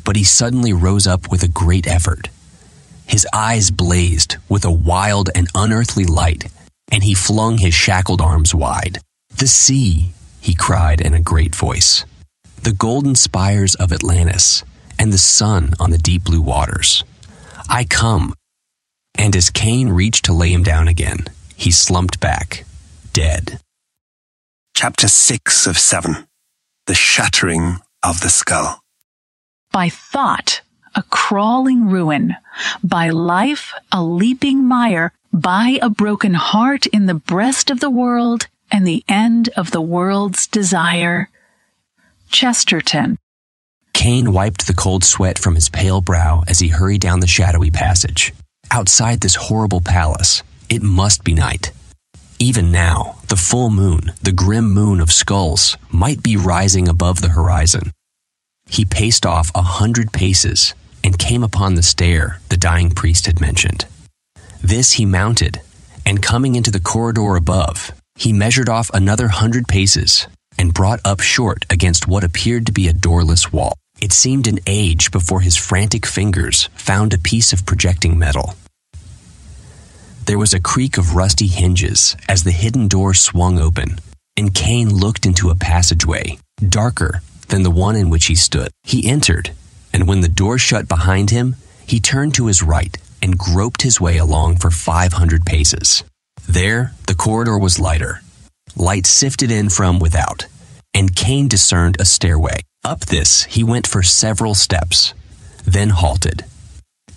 [0.06, 2.28] but he suddenly rose up with a great effort.
[3.08, 6.46] His eyes blazed with a wild and unearthly light,
[6.92, 9.00] and he flung his shackled arms wide.
[9.36, 12.06] The sea, he cried in a great voice.
[12.62, 14.64] The golden spires of Atlantis,
[15.00, 17.04] and the sun on the deep blue waters.
[17.70, 18.34] I come.
[19.16, 22.66] And as Kane reached to lay him down again, he slumped back,
[23.14, 23.60] dead.
[24.76, 26.26] Chapter 6 of 7
[26.88, 28.82] The Shattering of the Skull.
[29.72, 30.62] By thought,
[30.96, 32.36] a crawling ruin.
[32.84, 35.14] By life, a leaping mire.
[35.32, 39.82] By a broken heart in the breast of the world and the end of the
[39.82, 41.30] world's desire.
[42.32, 43.20] Chesterton.
[44.00, 47.70] Kane wiped the cold sweat from his pale brow as he hurried down the shadowy
[47.70, 48.34] passage.
[48.72, 51.74] Outside this horrible palace, it must be night.
[52.40, 57.36] Even now, the full moon, the grim moon of skulls, might be rising above the
[57.36, 57.92] horizon.
[58.70, 60.74] He paced off a hundred paces
[61.04, 63.86] and came upon the stair the dying priest had mentioned.
[64.64, 65.60] This he mounted,
[66.06, 70.26] and coming into the corridor above, he measured off another hundred paces
[70.58, 73.74] and brought up short against what appeared to be a doorless wall.
[74.02, 78.56] It seemed an age before his frantic fingers found a piece of projecting metal.
[80.26, 84.00] There was a creak of rusty hinges as the hidden door swung open,
[84.38, 88.72] and Kane looked into a passageway, darker than the one in which he stood.
[88.84, 89.52] He entered,
[89.92, 94.00] and when the door shut behind him, he turned to his right and groped his
[94.00, 96.04] way along for 500 paces.
[96.48, 98.22] There, the corridor was lighter.
[98.78, 100.46] Light sifted in from without,
[100.94, 102.62] and Kane discerned a stairway.
[102.84, 105.14] Up this, he went for several steps,
[105.66, 106.46] then halted.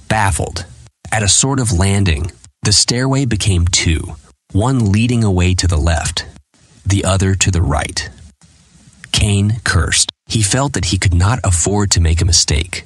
[0.08, 0.66] Baffled,
[1.10, 2.32] at a sort of landing,
[2.62, 4.16] the stairway became two,
[4.52, 6.26] one leading away to the left,
[6.84, 8.10] the other to the right.
[9.12, 10.10] Kane cursed.
[10.26, 12.84] He felt that he could not afford to make a mistake.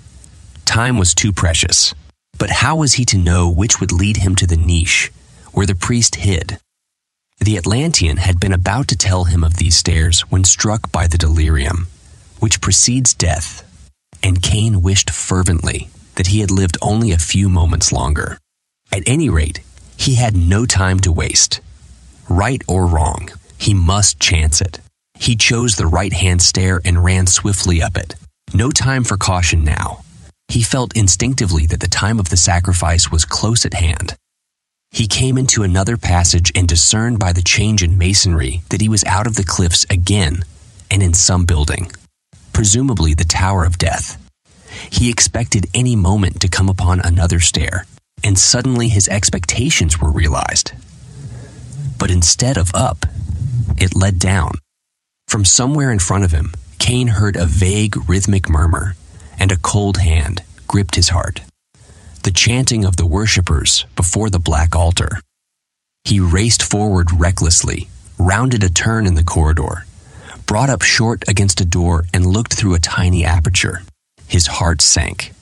[0.64, 1.94] Time was too precious.
[2.38, 5.10] But how was he to know which would lead him to the niche
[5.52, 6.58] where the priest hid?
[7.38, 11.18] The Atlantean had been about to tell him of these stairs when struck by the
[11.18, 11.86] delirium,
[12.40, 13.62] which precedes death,
[14.22, 18.38] and Kane wished fervently that he had lived only a few moments longer.
[18.92, 19.60] At any rate,
[19.96, 21.60] he had no time to waste.
[22.28, 24.80] Right or wrong, he must chance it.
[25.14, 28.14] He chose the right hand stair and ran swiftly up it.
[28.52, 30.02] No time for caution now.
[30.48, 34.14] He felt instinctively that the time of the sacrifice was close at hand.
[34.90, 39.04] He came into another passage and discerned by the change in masonry that he was
[39.04, 40.44] out of the cliffs again
[40.90, 41.90] and in some building,
[42.56, 44.16] presumably the Tower of Death.
[44.90, 47.84] He expected any moment to come upon another stair,
[48.24, 50.72] and suddenly his expectations were realized.
[51.98, 53.04] But instead of up,
[53.76, 54.52] it led down.
[55.28, 58.96] From somewhere in front of him, Kane heard a vague rhythmic murmur,
[59.38, 61.42] and a cold hand gripped his heart
[62.22, 65.20] the chanting of the worshippers before the black altar.
[66.04, 67.88] He raced forward recklessly,
[68.18, 69.85] rounded a turn in the corridor,
[70.46, 73.82] brought up short against a door, and looked through a tiny aperture.
[74.26, 75.32] His heart sank.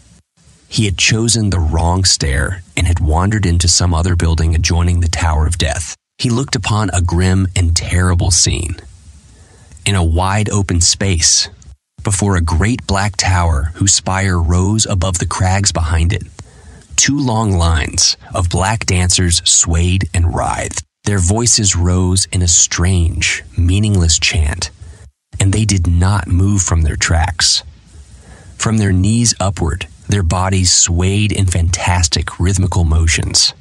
[0.69, 5.09] He had chosen the wrong stair and had wandered into some other building adjoining the
[5.09, 5.95] Tower of Death.
[6.19, 8.77] He looked upon a grim and terrible scene.
[9.87, 11.49] In a wide open space,
[12.03, 16.25] before a great black tower whose spire rose above the crags behind it,
[16.97, 20.83] Two long lines of black dancers swayed and writhed.
[21.05, 24.71] Their voices rose in a strange, meaningless chant,
[25.41, 27.63] and they did not move from their tracks.
[28.57, 33.53] From their knees upward, their bodies swayed in fantastic rhythmical motions,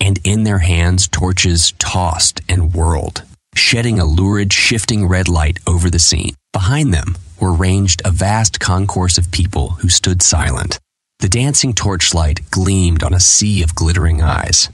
[0.00, 3.22] and in their hands torches tossed and whirled,
[3.54, 6.34] shedding a lurid, shifting red light over the scene.
[6.52, 10.78] Behind them were ranged a vast concourse of people who stood silent,
[11.18, 14.68] the dancing torchlight gleamed on a sea of glittering eyes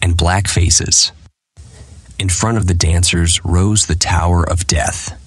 [0.00, 1.12] and black faces.
[2.18, 5.18] In front of the dancers rose the Tower of Death,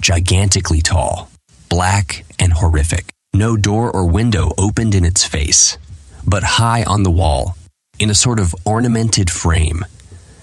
[0.00, 1.30] gigantically tall,
[1.68, 3.12] black and horrific.
[3.32, 5.78] No door or window opened in its face,
[6.26, 7.56] but high on the wall,
[7.98, 9.84] in a sort of ornamented frame,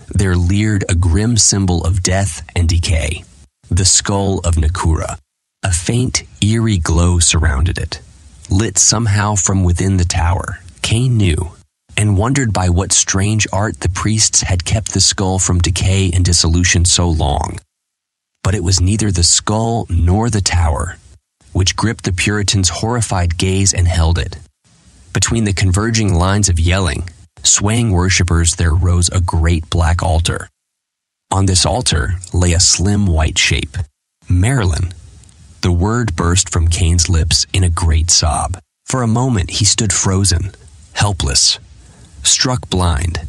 [0.09, 3.23] there leered a grim symbol of death and decay
[3.69, 5.17] the skull of Nakura.
[5.63, 7.99] A faint, eerie glow surrounded it
[8.49, 11.51] lit somehow from within the tower, Kane knew,
[11.95, 16.23] and wondered by what strange art the priests had kept the skull from decay and
[16.23, 17.59] dissolution so long.
[18.47, 20.95] But it was neither the skull nor the tower,
[21.51, 24.37] which gripped the Puritan's horrified gaze and held it.
[25.11, 27.09] Between the converging lines of yelling,
[27.43, 30.47] swaying worshippers, there rose a great black altar.
[31.29, 33.75] On this altar lay a slim white shape.
[34.29, 34.93] Marylin,
[35.59, 38.57] the word burst from Kane's lips in a great sob.
[38.85, 40.53] For a moment he stood frozen,
[40.93, 41.59] helpless,
[42.23, 43.27] struck blind.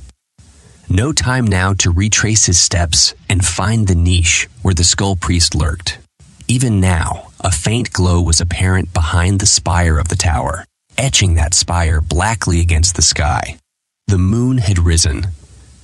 [0.91, 5.55] No time now to retrace his steps and find the niche where the skull priest
[5.55, 5.99] lurked.
[6.47, 10.65] Even now, a faint glow was apparent behind the spire of the tower,
[10.97, 13.59] etching that spire blackly against the sky.
[14.07, 15.27] The moon had risen.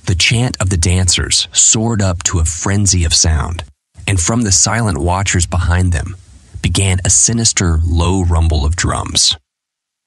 [0.07, 3.63] The chant of the dancers soared up to a frenzy of sound,
[4.07, 6.17] and from the silent watchers behind them,
[6.63, 9.37] began a sinister, low rumble of drums.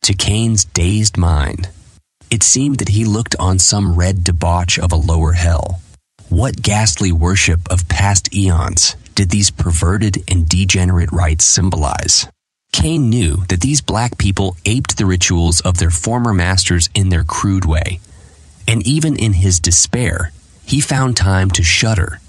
[0.03, 1.68] To Kane's dazed mind,
[2.31, 5.81] it seemed that he looked on some red debauch of a lower hell.
[6.29, 12.26] What ghastly worship of past eons did these perverted and degenerate rites symbolize?
[12.72, 17.24] Kane knew that these black people aped the rituals of their former masters in their
[17.24, 18.01] crude way,
[18.66, 20.33] and even in his despair,
[20.64, 22.20] he found time to shudder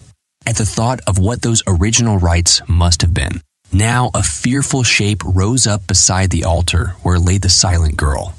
[0.46, 3.42] at the thought of what those original rites must have been.
[3.72, 8.34] Now a fearful shape rose up beside the altar where lay the silent girl.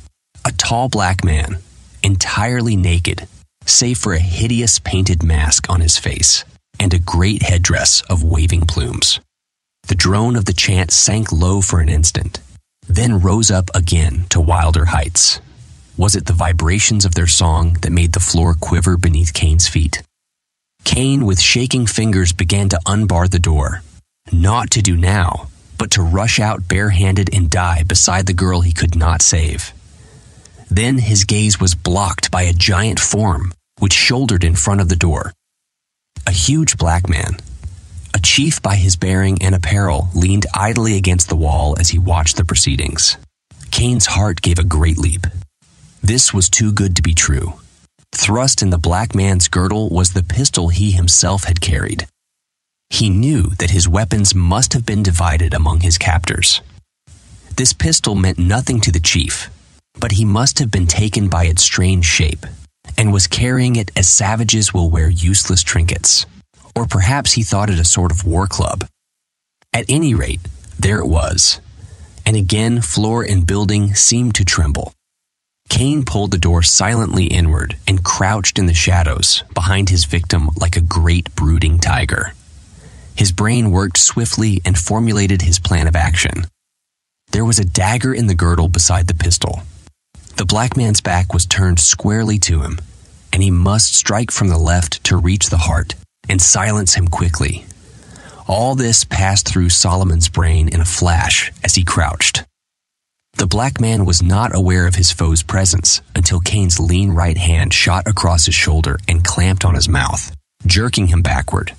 [0.44, 1.58] A tall black man,
[2.02, 3.26] entirely naked,
[3.66, 6.44] save for a hideous painted mask on his face
[6.78, 9.20] and a great headdress of waving plumes.
[9.88, 12.40] The drone of the chant sank low for an instant,
[12.88, 15.40] then rose up again to wilder heights.
[15.96, 20.02] Was it the vibrations of their song that made the floor quiver beneath Kane's feet?
[20.84, 23.82] Kane, with shaking fingers, began to unbar the door
[24.32, 25.48] not to do now,
[25.78, 29.72] but to rush out barehanded and die beside the girl he could not save.
[30.70, 34.96] Then his gaze was blocked by a giant form which shouldered in front of the
[34.96, 35.32] door.
[36.26, 37.38] A huge black man,
[38.14, 42.36] a chief by his bearing and apparel, leaned idly against the wall as he watched
[42.36, 43.16] the proceedings.
[43.70, 45.26] Kane's heart gave a great leap.
[46.02, 47.54] This was too good to be true.
[48.12, 52.06] Thrust in the black man's girdle was the pistol he himself had carried.
[52.90, 56.60] He knew that his weapons must have been divided among his captors.
[57.56, 59.48] This pistol meant nothing to the chief,
[60.00, 62.46] but he must have been taken by its strange shape
[62.96, 66.26] and was carrying it as savages will wear useless trinkets.
[66.74, 68.86] Or perhaps he thought it a sort of war club.
[69.72, 70.40] At any rate,
[70.78, 71.60] there it was.
[72.26, 74.92] And again, floor and building seemed to tremble.
[75.68, 80.76] Kane pulled the door silently inward and crouched in the shadows behind his victim like
[80.76, 82.32] a great brooding tiger.
[83.14, 86.46] His brain worked swiftly and formulated his plan of action.
[87.32, 89.62] There was a dagger in the girdle beside the pistol.
[90.40, 92.80] The black man's back was turned squarely to him,
[93.30, 95.94] and he must strike from the left to reach the heart
[96.30, 97.66] and silence him quickly.
[98.46, 102.44] All this passed through Solomon's brain in a flash as he crouched.
[103.34, 107.74] The black man was not aware of his foe's presence until Kane's lean right hand
[107.74, 110.34] shot across his shoulder and clamped on his mouth,
[110.64, 111.74] jerking him backward.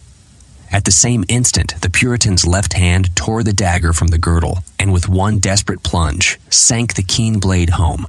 [0.71, 4.93] At the same instant, the Puritan's left hand tore the dagger from the girdle and
[4.93, 8.05] with one desperate plunge sank the keen blade home.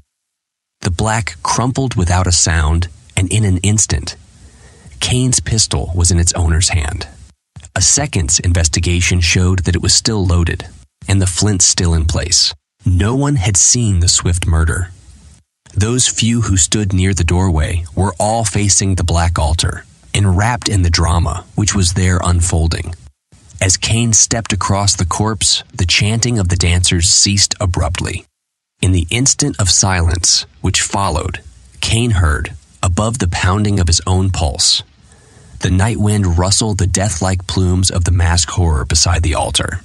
[0.82, 4.16] The black crumpled without a sound, and in an instant,
[5.00, 7.06] Kane's pistol was in its owner's hand.
[7.74, 10.66] A second's investigation showed that it was still loaded,
[11.08, 12.52] and the flint still in place.
[12.84, 14.90] No one had seen the swift murder.
[15.74, 20.82] Those few who stood near the doorway were all facing the black altar, enwrapped in
[20.82, 22.94] the drama which was there unfolding.
[23.60, 28.26] As Kane stepped across the corpse, the chanting of the dancers ceased abruptly.
[28.82, 31.40] In the instant of silence which followed,
[31.80, 32.52] Kane heard,
[32.82, 34.82] above the pounding of his own pulse,
[35.60, 39.82] the night wind rustled the death like plumes of the mask horror beside the altar.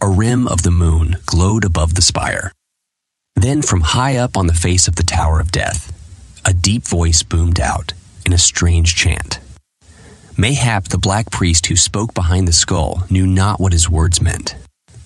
[0.00, 2.50] A rim of the moon glowed above the spire.
[3.36, 5.92] Then, from high up on the face of the Tower of Death,
[6.42, 7.92] a deep voice boomed out
[8.24, 9.40] in a strange chant.
[10.38, 14.54] Mayhap the black priest who spoke behind the skull knew not what his words meant,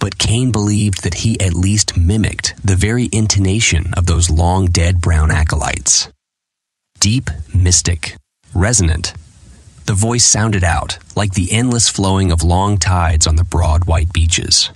[0.06, 5.00] but Kane believed that he at least mimicked the very intonation of those long dead
[5.00, 6.08] brown acolytes.
[7.00, 8.14] Deep, mystic,
[8.54, 9.14] resonant,
[9.86, 14.12] the voice sounded out like the endless flowing of long tides on the broad white
[14.12, 14.70] beaches.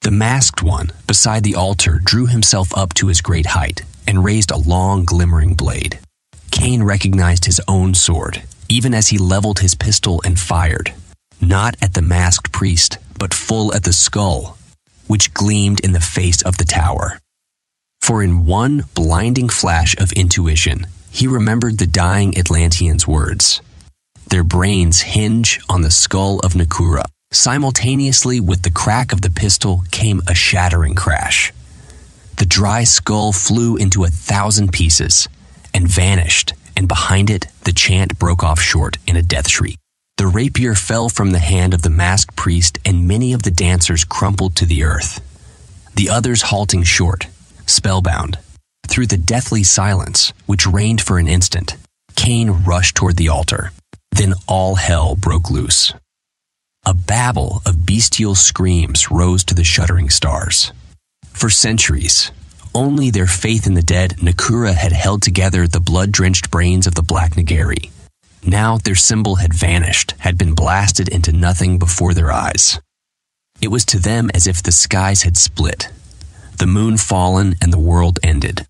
[0.00, 4.50] The masked one beside the altar drew himself up to his great height and raised
[4.50, 6.00] a long, glimmering blade.
[6.50, 10.92] Kane recognized his own sword, even as he leveled his pistol and fired,
[11.40, 14.58] not at the masked priest, but full at the skull,
[15.06, 17.20] which gleamed in the face of the tower.
[18.00, 23.60] For in one blinding flash of intuition, he remembered the dying Atlantean's words
[24.30, 27.04] their brains hinge on the skull of Nakura.
[27.32, 31.52] Simultaneously with the crack of the pistol came a shattering crash.
[32.36, 35.28] The dry skull flew into a thousand pieces
[35.74, 39.79] and vanished, and behind it, the chant broke off short in a death shriek.
[40.20, 44.04] The rapier fell from the hand of the masked priest, and many of the dancers
[44.04, 45.18] crumpled to the earth.
[45.96, 47.26] The others halting short,
[47.64, 48.38] spellbound.
[48.86, 51.78] Through the deathly silence, which reigned for an instant,
[52.16, 53.72] Kane rushed toward the altar.
[54.10, 55.94] Then all hell broke loose.
[56.84, 60.70] A babble of bestial screams rose to the shuddering stars.
[61.32, 62.30] For centuries,
[62.74, 66.94] only their faith in the dead Nakura had held together the blood drenched brains of
[66.94, 67.88] the Black Negari.
[68.44, 72.80] Now their symbol had vanished, had been blasted into nothing before their eyes.
[73.60, 75.88] It was to them as if the skies had split,
[76.58, 78.66] the moon fallen, and the world ended.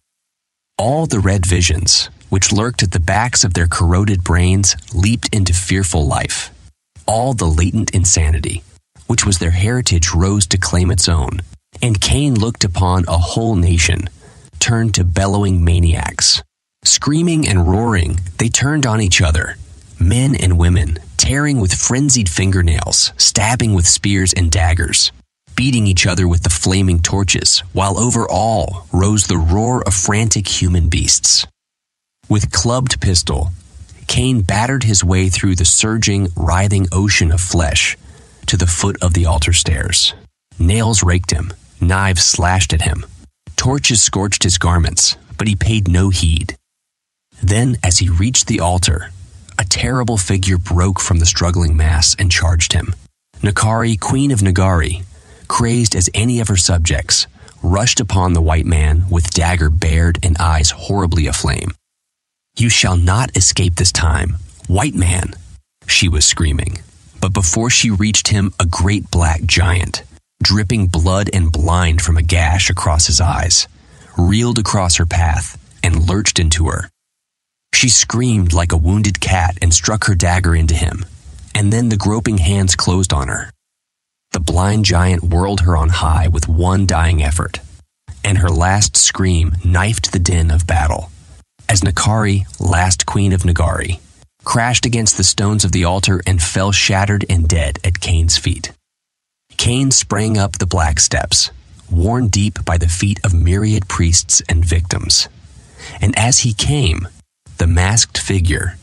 [0.78, 5.52] All the red visions, which lurked at the backs of their corroded brains, leaped into
[5.52, 6.50] fearful life.
[7.06, 8.62] All the latent insanity,
[9.06, 11.40] which was their heritage, rose to claim its own.
[11.82, 14.08] And Kane looked upon a whole nation,
[14.60, 16.42] turned to bellowing maniacs.
[16.82, 19.56] Screaming and roaring, they turned on each other,
[19.98, 25.12] men and women, tearing with frenzied fingernails, stabbing with spears and daggers,
[25.54, 30.48] beating each other with the flaming torches, while over all rose the roar of frantic
[30.48, 31.46] human beasts.
[32.30, 33.50] With clubbed pistol,
[34.06, 37.98] Kane battered his way through the surging, writhing ocean of flesh
[38.46, 40.14] to the foot of the altar stairs.
[40.58, 43.04] Nails raked him, knives slashed at him,
[43.56, 46.56] torches scorched his garments, but he paid no heed.
[47.42, 49.10] Then, as he reached the altar,
[49.58, 52.94] a terrible figure broke from the struggling mass and charged him.
[53.42, 55.04] Nakari, queen of Negari,
[55.48, 57.26] crazed as any of her subjects,
[57.62, 61.72] rushed upon the white man with dagger bared and eyes horribly aflame.
[62.56, 64.36] You shall not escape this time,
[64.66, 65.34] white man,
[65.86, 66.80] she was screaming.
[67.20, 70.02] But before she reached him, a great black giant,
[70.42, 73.68] dripping blood and blind from a gash across his eyes,
[74.16, 76.88] reeled across her path and lurched into her.
[77.74, 81.04] She screamed like a wounded cat and struck her dagger into him,
[81.54, 83.50] and then the groping hands closed on her.
[84.32, 87.60] The blind giant whirled her on high with one dying effort,
[88.22, 91.10] and her last scream knifed the din of battle
[91.70, 94.00] as Nakari, last queen of Negari,
[94.42, 98.72] crashed against the stones of the altar and fell shattered and dead at Kane's feet.
[99.56, 101.52] Kane sprang up the black steps,
[101.88, 105.28] worn deep by the feet of myriad priests and victims.
[106.00, 107.06] And as he came,
[107.60, 108.78] the masked figure,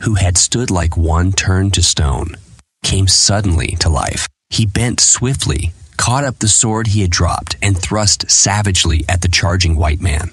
[0.00, 2.34] who had stood like one turned to stone,
[2.82, 4.26] came suddenly to life.
[4.48, 9.28] He bent swiftly, caught up the sword he had dropped, and thrust savagely at the
[9.28, 10.32] charging white man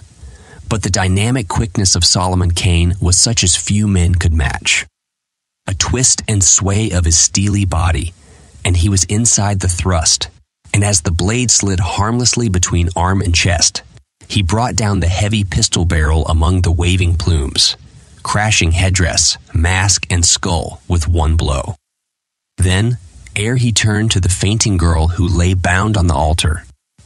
[0.70, 4.86] But the dynamic quickness of Solomon Kane was such as few men could match.
[5.68, 8.14] A twist and sway of his steely body,
[8.64, 10.30] and he was inside the thrust,
[10.74, 13.82] and as the blade slid harmlessly between arm and chest,
[14.30, 17.76] he brought down the heavy pistol barrel among the waving plumes,
[18.30, 21.73] crashing headdress, mask, and skull with one blow.
[22.60, 22.99] Then,
[23.35, 26.64] ere he turned to the fainting girl who lay bound on the altar,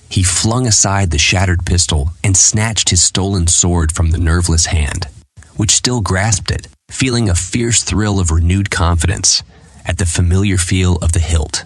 [0.09, 5.07] he flung aside the shattered pistol and snatched his stolen sword from the nerveless hand,
[5.55, 9.43] which still grasped it, feeling a fierce thrill of renewed confidence
[9.85, 11.63] at the familiar feel of the hilt.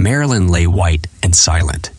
[0.00, 1.90] Marylin lay white and silent,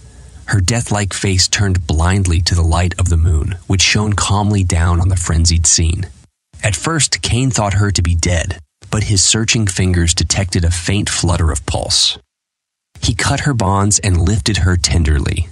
[0.45, 5.01] her death-like face turned blindly to the light of the moon, which shone calmly down
[5.01, 6.05] on the frenzied scene.
[6.63, 8.59] At first, Kane thought her to be dead,
[8.89, 12.17] but his searching fingers detected a faint flutter of pulse.
[13.01, 15.49] He cut her bonds and lifted her tenderly,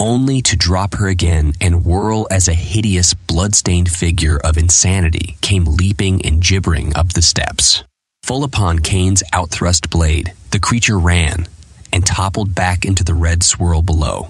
[0.00, 5.64] only to drop her again and whirl as a hideous, blood-stained figure of insanity came
[5.64, 7.84] leaping and gibbering up the steps.
[8.22, 11.46] Full upon Kane's outthrust blade, the creature ran,
[11.92, 14.28] and toppled back into the red swirl below,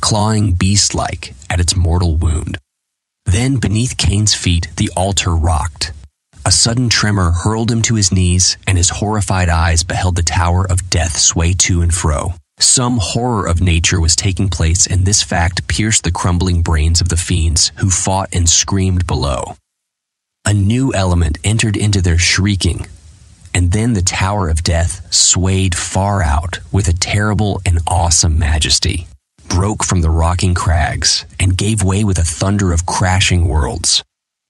[0.00, 2.58] clawing beast like at its mortal wound.
[3.26, 5.92] Then, beneath Kane's feet, the altar rocked.
[6.44, 10.64] A sudden tremor hurled him to his knees, and his horrified eyes beheld the tower
[10.64, 12.34] of death sway to and fro.
[12.58, 17.08] Some horror of nature was taking place, and this fact pierced the crumbling brains of
[17.08, 19.56] the fiends who fought and screamed below.
[20.44, 22.86] A new element entered into their shrieking,
[23.52, 29.08] and then the Tower of Death swayed far out with a terrible and awesome majesty,
[29.48, 34.02] broke from the rocking crags, and gave way with a thunder of crashing worlds.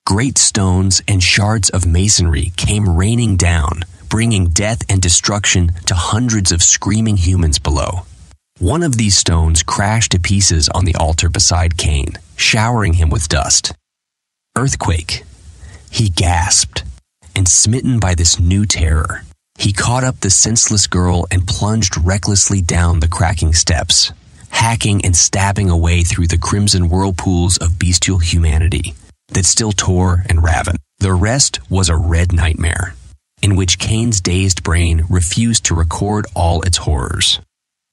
[0.06, 6.52] Great stones and shards of masonry came raining down, bringing death and destruction to hundreds
[6.52, 8.02] of screaming humans below.
[8.58, 13.28] One of these stones crashed to pieces on the altar beside Kane, showering him with
[13.28, 13.72] dust.
[14.56, 15.24] Earthquake.
[15.90, 16.84] He gasped
[17.34, 19.22] and smitten by this new terror,
[19.58, 24.12] he caught up the senseless girl and plunged recklessly down the cracking steps,
[24.50, 28.94] hacking and stabbing away through the crimson whirlpools of bestial humanity
[29.28, 30.78] that still tore and ravened.
[30.98, 32.94] The rest was a red nightmare,
[33.42, 37.40] in which Kane's dazed brain refused to record all its horrors.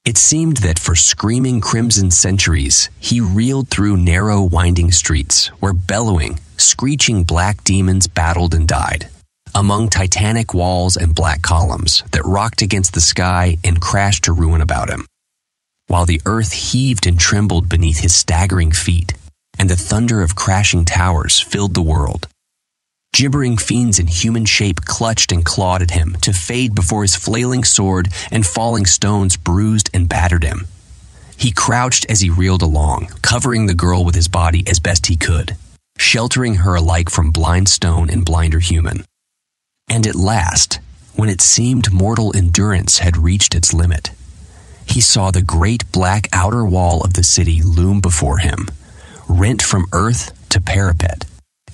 [0.06, 6.40] It seemed that for screaming crimson centuries, he reeled through narrow, winding streets where bellowing,
[6.58, 9.10] screeching black demons battled and died
[9.56, 14.62] among titanic walls and black columns that rocked against the sky and crashed to ruin
[14.62, 15.06] about him.
[15.94, 19.14] While the earth heaved and trembled beneath his staggering feet,
[19.60, 22.28] and the thunder of crashing towers filled the world.
[23.14, 27.64] Gibbering fiends in human shape clutched and clawed at him to fade before his flailing
[27.64, 30.66] sword, and falling stones bruised and battered him.
[31.38, 35.16] He crouched as he reeled along, covering the girl with his body as best he
[35.16, 35.56] could,
[36.00, 39.06] sheltering her alike from blind stone and blinder human.
[39.88, 40.80] And at last,
[41.14, 44.10] when it seemed mortal endurance had reached its limit,
[44.86, 48.68] he saw the great black outer wall of the city loom before him,
[49.28, 51.26] rent from earth to parapet,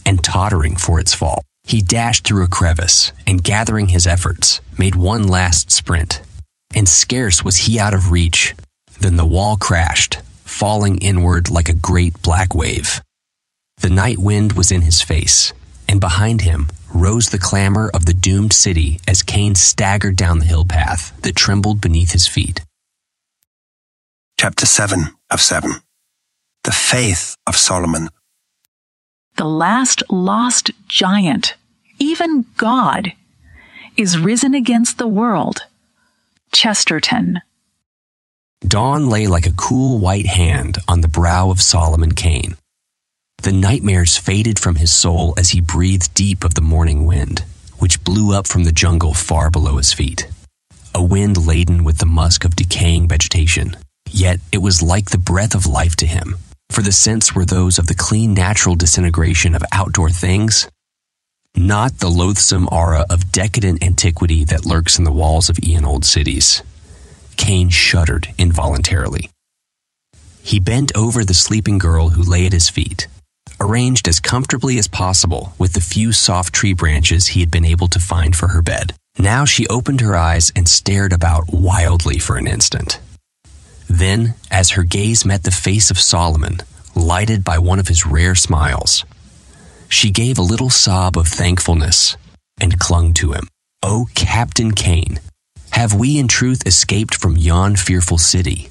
[0.06, 1.44] and tottering for its fall.
[1.64, 6.22] He dashed through a crevice and, gathering his efforts, made one last sprint.
[6.74, 8.56] And scarce was he out of reach
[9.02, 13.02] than the wall crashed, falling inward like a great black wave.
[13.82, 15.54] The night wind was in his face,
[15.88, 20.46] and behind him rose the clamor of the doomed city as Kane staggered down the
[20.46, 22.62] hill path that trembled beneath his feet.
[24.42, 25.70] Chapter 7 of 7
[26.64, 28.08] The Faith of Solomon.
[29.36, 31.56] The last lost giant,
[32.00, 33.12] even God,
[33.98, 35.66] is risen against the world.
[36.54, 37.42] Chesterton.
[38.66, 42.56] Dawn lay like a cool white hand on the brow of Solomon Kane.
[43.44, 47.44] The nightmares faded from his soul as he breathed deep of the morning wind,
[47.80, 50.30] which blew up from the jungle far below his feet.
[50.96, 53.76] A wind laden with the musk of decaying vegetation.
[54.10, 56.38] Yet it was like the breath of life to him,
[56.70, 60.68] for the scents were those of the clean natural disintegration of outdoor things,
[61.56, 66.06] not the loathsome aura of decadent antiquity that lurks in the walls of eon old
[66.06, 66.62] cities.
[67.38, 69.30] Kane shuddered involuntarily.
[70.42, 73.08] He bent over the sleeping girl who lay at his feet
[73.60, 77.88] arranged as comfortably as possible with the few soft tree branches he had been able
[77.90, 78.94] to find for her bed.
[79.18, 83.00] Now she opened her eyes and stared about wildly for an instant.
[83.90, 86.60] Then, as her gaze met the face of Solomon,
[86.96, 89.04] lighted by one of his rare smiles,
[89.90, 92.16] she gave a little sob of thankfulness
[92.62, 93.48] and clung to him.
[93.82, 95.20] O oh, Captain Kane,
[95.72, 98.70] have we in truth escaped from yon fearful city?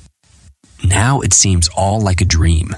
[0.84, 2.76] Now it seems all like a dream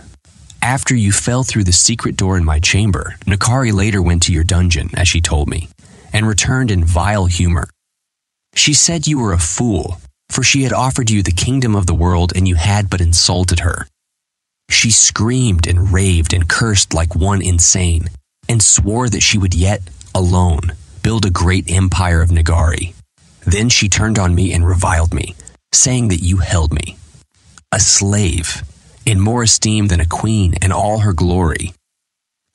[0.63, 4.45] After you fell through the secret door in my chamber, Nakari later went to your
[4.45, 5.69] dungeon, as she told me,
[6.13, 7.69] and returned in vile humor.
[8.55, 10.01] She said you were a fool,
[10.31, 13.61] for she had offered you the kingdom of the world and you had but insulted
[13.61, 13.87] her.
[14.71, 18.09] She screamed and raved and cursed like one insane,
[18.49, 19.83] and swore that she would yet,
[20.15, 22.95] alone, build a great empire of Negari.
[23.45, 25.35] Then she turned on me and reviled me,
[25.73, 26.97] saying that you held me,
[27.73, 28.63] a slave,
[29.05, 31.73] in more esteem than a queen and all her glory.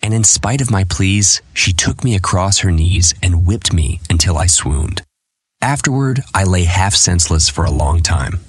[0.01, 3.99] And in spite of my pleas, she took me across her knees and whipped me
[4.09, 5.01] until I swooned.
[5.65, 8.39] Afterward, I lay half senseless for a long time,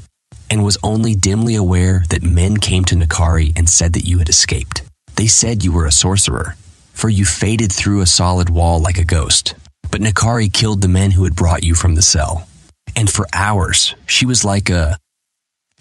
[0.51, 4.29] and was only dimly aware that men came to Nakari and said that you had
[4.29, 4.83] escaped.
[5.15, 6.57] They said you were a sorcerer,
[6.93, 9.55] for you faded through a solid wall like a ghost.
[9.91, 12.47] But Nakari killed the men who had brought you from the cell.
[12.95, 14.99] And for hours, she was like a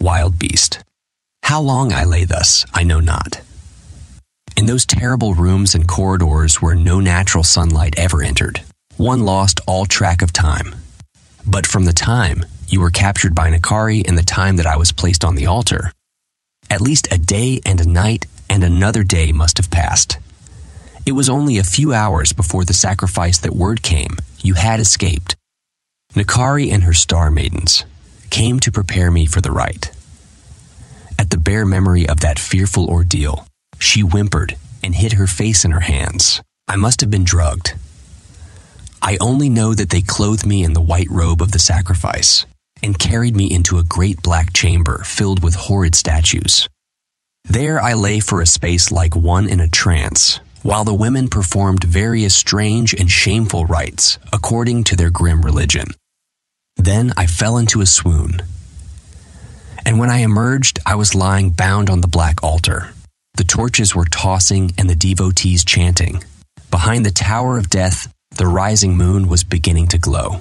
[0.00, 0.82] wild beast.
[1.42, 3.42] How long I lay thus, I know not.
[4.56, 8.62] In those terrible rooms and corridors where no natural sunlight ever entered,
[8.96, 10.74] one lost all track of time.
[11.46, 14.92] But from the time you were captured by Nakari and the time that I was
[14.92, 15.92] placed on the altar,
[16.68, 20.18] at least a day and a night and another day must have passed.
[21.06, 25.36] It was only a few hours before the sacrifice that word came you had escaped.
[26.14, 27.84] Nakari and her star maidens
[28.30, 29.92] came to prepare me for the rite.
[31.18, 33.46] At the bare memory of that fearful ordeal,
[33.78, 36.42] she whimpered and hid her face in her hands.
[36.68, 37.74] I must have been drugged.
[39.02, 42.46] I only know that they clothed me in the white robe of the sacrifice
[42.82, 46.68] and carried me into a great black chamber filled with horrid statues.
[47.44, 51.84] There I lay for a space like one in a trance, while the women performed
[51.84, 55.88] various strange and shameful rites according to their grim religion.
[56.76, 58.42] Then I fell into a swoon.
[59.84, 62.92] And when I emerged, I was lying bound on the black altar.
[63.34, 66.24] The torches were tossing and the devotees chanting.
[66.70, 70.40] Behind the Tower of Death, the rising moon was beginning to glow.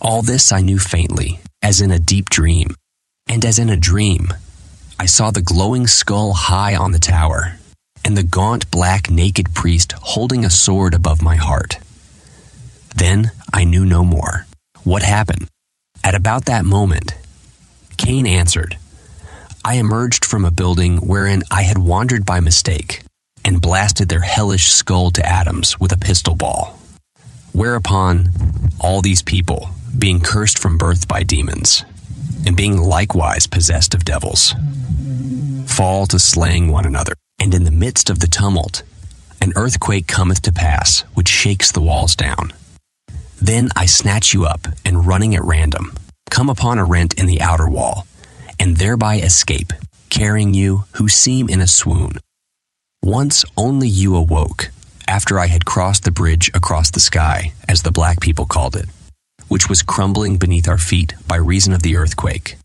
[0.00, 2.74] All this I knew faintly, as in a deep dream.
[3.28, 4.28] And as in a dream,
[4.98, 7.58] I saw the glowing skull high on the tower,
[8.04, 11.78] and the gaunt black naked priest holding a sword above my heart.
[12.96, 14.46] Then I knew no more.
[14.84, 15.48] What happened?
[16.02, 17.14] At about that moment,
[17.96, 18.78] Kane answered,
[19.64, 23.02] I emerged from a building wherein I had wandered by mistake
[23.44, 26.77] and blasted their hellish skull to atoms with a pistol ball.
[27.58, 28.30] Whereupon
[28.78, 31.84] all these people, being cursed from birth by demons,
[32.46, 34.54] and being likewise possessed of devils,
[35.66, 37.14] fall to slaying one another.
[37.40, 38.84] And in the midst of the tumult,
[39.40, 42.52] an earthquake cometh to pass, which shakes the walls down.
[43.42, 45.94] Then I snatch you up, and running at random,
[46.30, 48.06] come upon a rent in the outer wall,
[48.60, 49.72] and thereby escape,
[50.10, 52.18] carrying you who seem in a swoon.
[53.02, 54.70] Once only you awoke,
[55.08, 58.84] after I had crossed the bridge across the sky, as the black people called it,
[59.48, 62.56] which was crumbling beneath our feet by reason of the earthquake.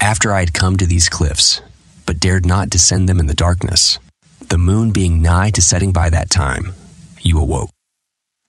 [0.00, 1.62] After I had come to these cliffs,
[2.06, 4.00] but dared not descend them in the darkness,
[4.48, 6.74] the moon being nigh to setting by that time,
[7.20, 7.70] you awoke,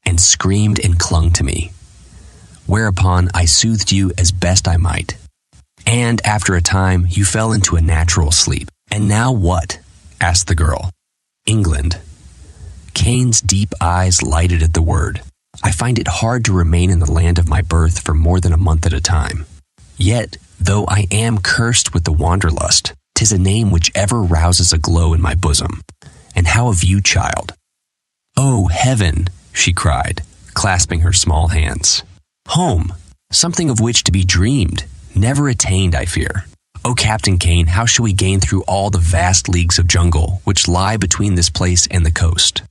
[0.04, 1.72] and screamed and clung to me.
[2.66, 5.16] Whereupon I soothed you as best I might.
[5.86, 8.70] And after a time, you fell into a natural sleep.
[8.92, 9.80] And now what?
[10.20, 10.92] asked the girl.
[11.46, 12.00] England.
[13.00, 15.22] Kane's deep eyes lighted at the word.
[15.64, 18.52] I find it hard to remain in the land of my birth for more than
[18.52, 19.46] a month at a time.
[19.96, 24.78] Yet, though I am cursed with the wanderlust, tis a name which ever rouses a
[24.78, 25.80] glow in my bosom.
[26.36, 27.54] And how of you, child?
[28.36, 30.22] Oh, heaven, she cried,
[30.54, 32.04] clasping her small hands.
[32.50, 32.92] Home,
[33.32, 34.84] something of which to be dreamed,
[35.16, 36.44] never attained, I fear.
[36.84, 40.68] O Captain Kane, how shall we gain through all the vast leagues of jungle which
[40.68, 42.62] lie between this place and the coast?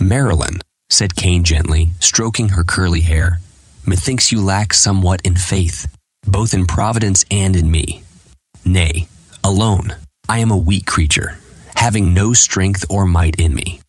[0.00, 0.60] Marylin,
[0.90, 3.40] said Kane gently, stroking her curly hair,
[3.86, 5.86] methinks you lack somewhat in faith,
[6.26, 8.02] both in Providence and in me.
[8.64, 9.08] Nay,
[9.42, 9.96] alone,
[10.28, 11.38] I am a weak creature,
[11.74, 13.80] having no strength or might in me.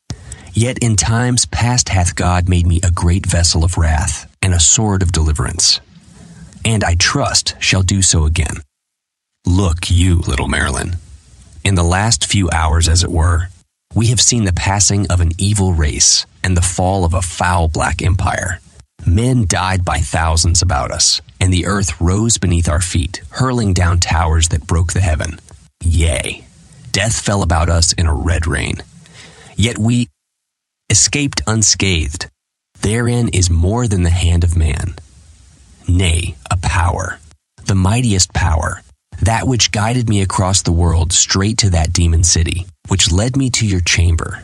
[0.53, 4.59] Yet in times past hath God made me a great vessel of wrath and a
[4.59, 5.81] sword of deliverance,
[6.63, 8.61] and I trust shall do so again.
[9.45, 10.97] Look, you, little Marylin.
[11.63, 13.49] In the last few hours, as it were,
[13.97, 17.67] we have seen the passing of an evil race and the fall of a foul
[17.67, 18.59] black empire.
[19.07, 23.99] Men died by thousands about us, and the earth rose beneath our feet, hurling down
[23.99, 25.39] towers that broke the heaven.
[25.83, 26.45] Yea,
[26.91, 28.75] death fell about us in a red rain.
[29.55, 30.09] Yet we
[30.91, 32.29] escaped unscathed.
[32.81, 34.93] Therein is more than the hand of man.
[35.87, 37.19] Nay, a power,
[37.65, 38.83] the mightiest power,
[39.27, 43.49] that which guided me across the world straight to that demon city, which led me
[43.49, 44.41] to your chamber,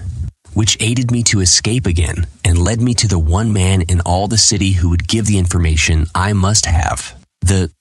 [0.53, 4.27] which aided me to escape again and led me to the one man in all
[4.27, 7.15] the city who would give the information I must have.
[7.39, 7.71] The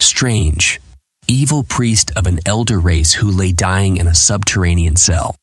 [0.00, 0.82] strange,
[1.26, 5.34] evil priest of an elder race who lay dying in a subterranean cell,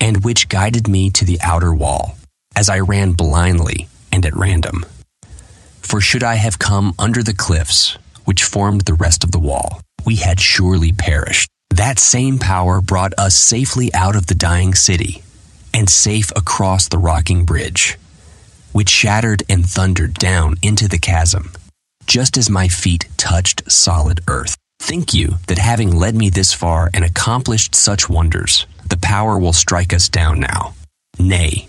[0.00, 2.16] and which guided me to the outer wall
[2.56, 4.86] as I ran blindly and at random.
[5.82, 9.82] For should I have come under the cliffs which formed the rest of the wall,
[10.04, 11.48] we had surely perished.
[11.70, 15.22] That same power brought us safely out of the dying city
[15.74, 17.98] and safe across the rocking bridge,
[18.72, 21.52] which shattered and thundered down into the chasm,
[22.06, 24.56] just as my feet touched solid earth.
[24.80, 29.52] Think you that having led me this far and accomplished such wonders, the power will
[29.52, 30.74] strike us down now?
[31.18, 31.68] Nay,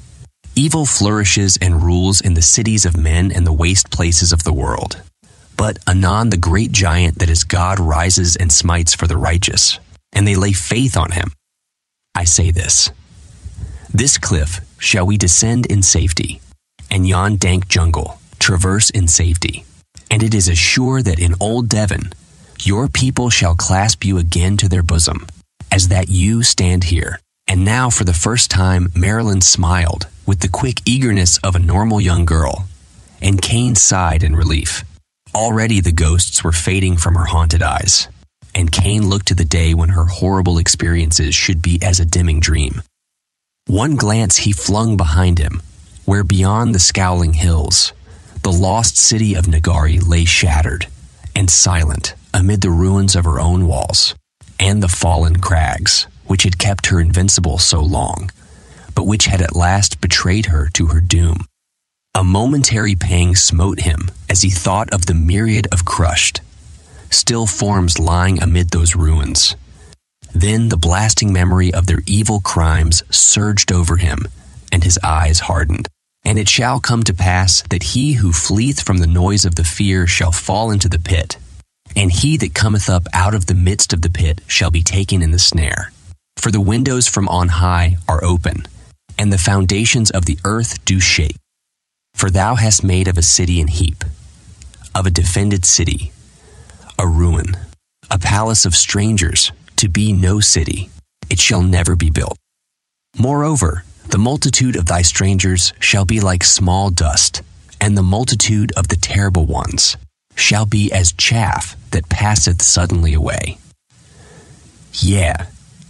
[0.56, 4.54] evil flourishes and rules in the cities of men and the waste places of the
[4.54, 5.02] world.
[5.60, 9.77] But anon the great giant that is God rises and smites for the righteous,
[10.14, 11.34] and they lay faith on him.
[12.15, 12.91] I say this
[13.94, 16.40] This cliff shall we descend in safety,
[16.90, 19.65] and yon dank jungle traverse in safety.
[20.10, 22.14] And it is assured that in old Devon,
[22.61, 25.27] your people shall clasp you again to their bosom,
[25.73, 27.19] as that you stand here.
[27.49, 31.99] And now, for the first time, Marylin smiled with the quick eagerness of a normal
[31.99, 32.69] young girl,
[33.22, 34.86] and Kane sighed in relief.
[35.36, 38.08] Already the ghosts were fading from her haunted eyes,
[38.56, 42.40] and Kane looked to the day when her horrible experiences should be as a dimming
[42.40, 42.82] dream.
[43.68, 45.62] One glance he flung behind him,
[46.06, 47.94] where beyond the scowling hills,
[48.42, 50.88] the lost city of Negari lay shattered
[51.36, 54.16] and silent amid the ruins of her own walls
[54.60, 58.32] and the fallen crags, which had kept her invincible so long,
[58.96, 61.46] but which had at last betrayed her to her doom.
[62.20, 66.41] A momentary pang smote him as he thought of the myriad of crushed,
[67.10, 69.56] still forms lying amid those ruins.
[70.34, 74.28] Then the blasting memory of their evil crimes surged over him,
[74.70, 75.88] and his eyes hardened.
[76.26, 79.64] And it shall come to pass that he who fleeth from the noise of the
[79.64, 81.38] fear shall fall into the pit,
[81.96, 85.22] and he that cometh up out of the midst of the pit shall be taken
[85.22, 85.94] in the snare.
[86.36, 88.68] For the windows from on high are open,
[89.18, 91.38] and the foundations of the earth do shake.
[92.20, 94.04] For thou hast made of a city an heap,
[94.94, 96.12] of a defended city,
[96.98, 97.56] a ruin,
[98.12, 100.90] a palace of strangers, to be no city.
[101.30, 102.38] It shall never be built.
[103.18, 107.41] Moreover, the multitude of thy strangers shall be like small dust,
[107.80, 109.96] and the multitude of the terrible ones
[110.36, 113.60] shall be as chaff that passeth suddenly away.
[114.91, 115.36] Yea,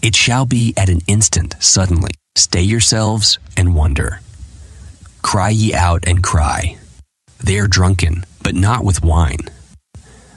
[0.03, 2.11] it shall be at an instant suddenly.
[2.35, 4.19] Stay yourselves and wonder.
[5.21, 6.77] Cry ye out and cry.
[7.43, 9.49] They are drunken, but not with wine.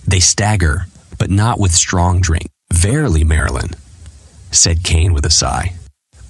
[0.07, 0.87] They stagger,
[1.19, 2.49] but not with strong drink.
[2.73, 3.75] Verily, Marylin,
[4.51, 5.75] said Kane with a sigh,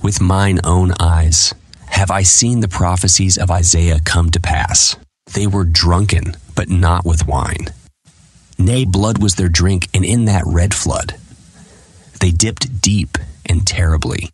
[0.03, 1.55] with mine own eyes
[1.87, 4.97] have I seen the prophecies of Isaiah come to pass.
[5.35, 7.69] They were drunken, but not with wine.
[8.59, 11.15] Nay, blood was their drink, and in that red flood
[12.23, 14.31] they dipped deep and terribly.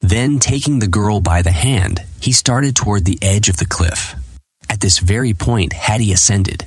[0.00, 4.14] Then, taking the girl by the hand, he started toward the edge of the cliff.
[4.68, 6.66] At this very point had he ascended,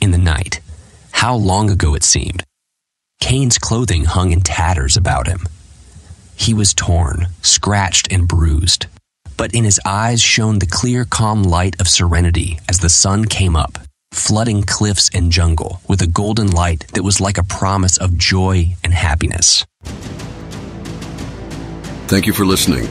[0.00, 0.60] in the night.
[1.12, 2.42] How long ago it seemed.
[3.20, 5.46] Kane's clothing hung in tatters about him.
[6.34, 8.86] He was torn, scratched, and bruised,
[9.36, 13.54] but in his eyes shone the clear, calm light of serenity as the sun came
[13.54, 13.78] up,
[14.10, 18.74] flooding cliffs and jungle with a golden light that was like a promise of joy
[18.82, 19.64] and happiness.
[22.12, 22.86] Thank you for listening.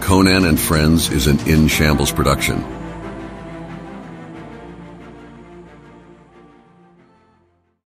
[0.00, 2.79] Conan and Friends is an In Shambles production.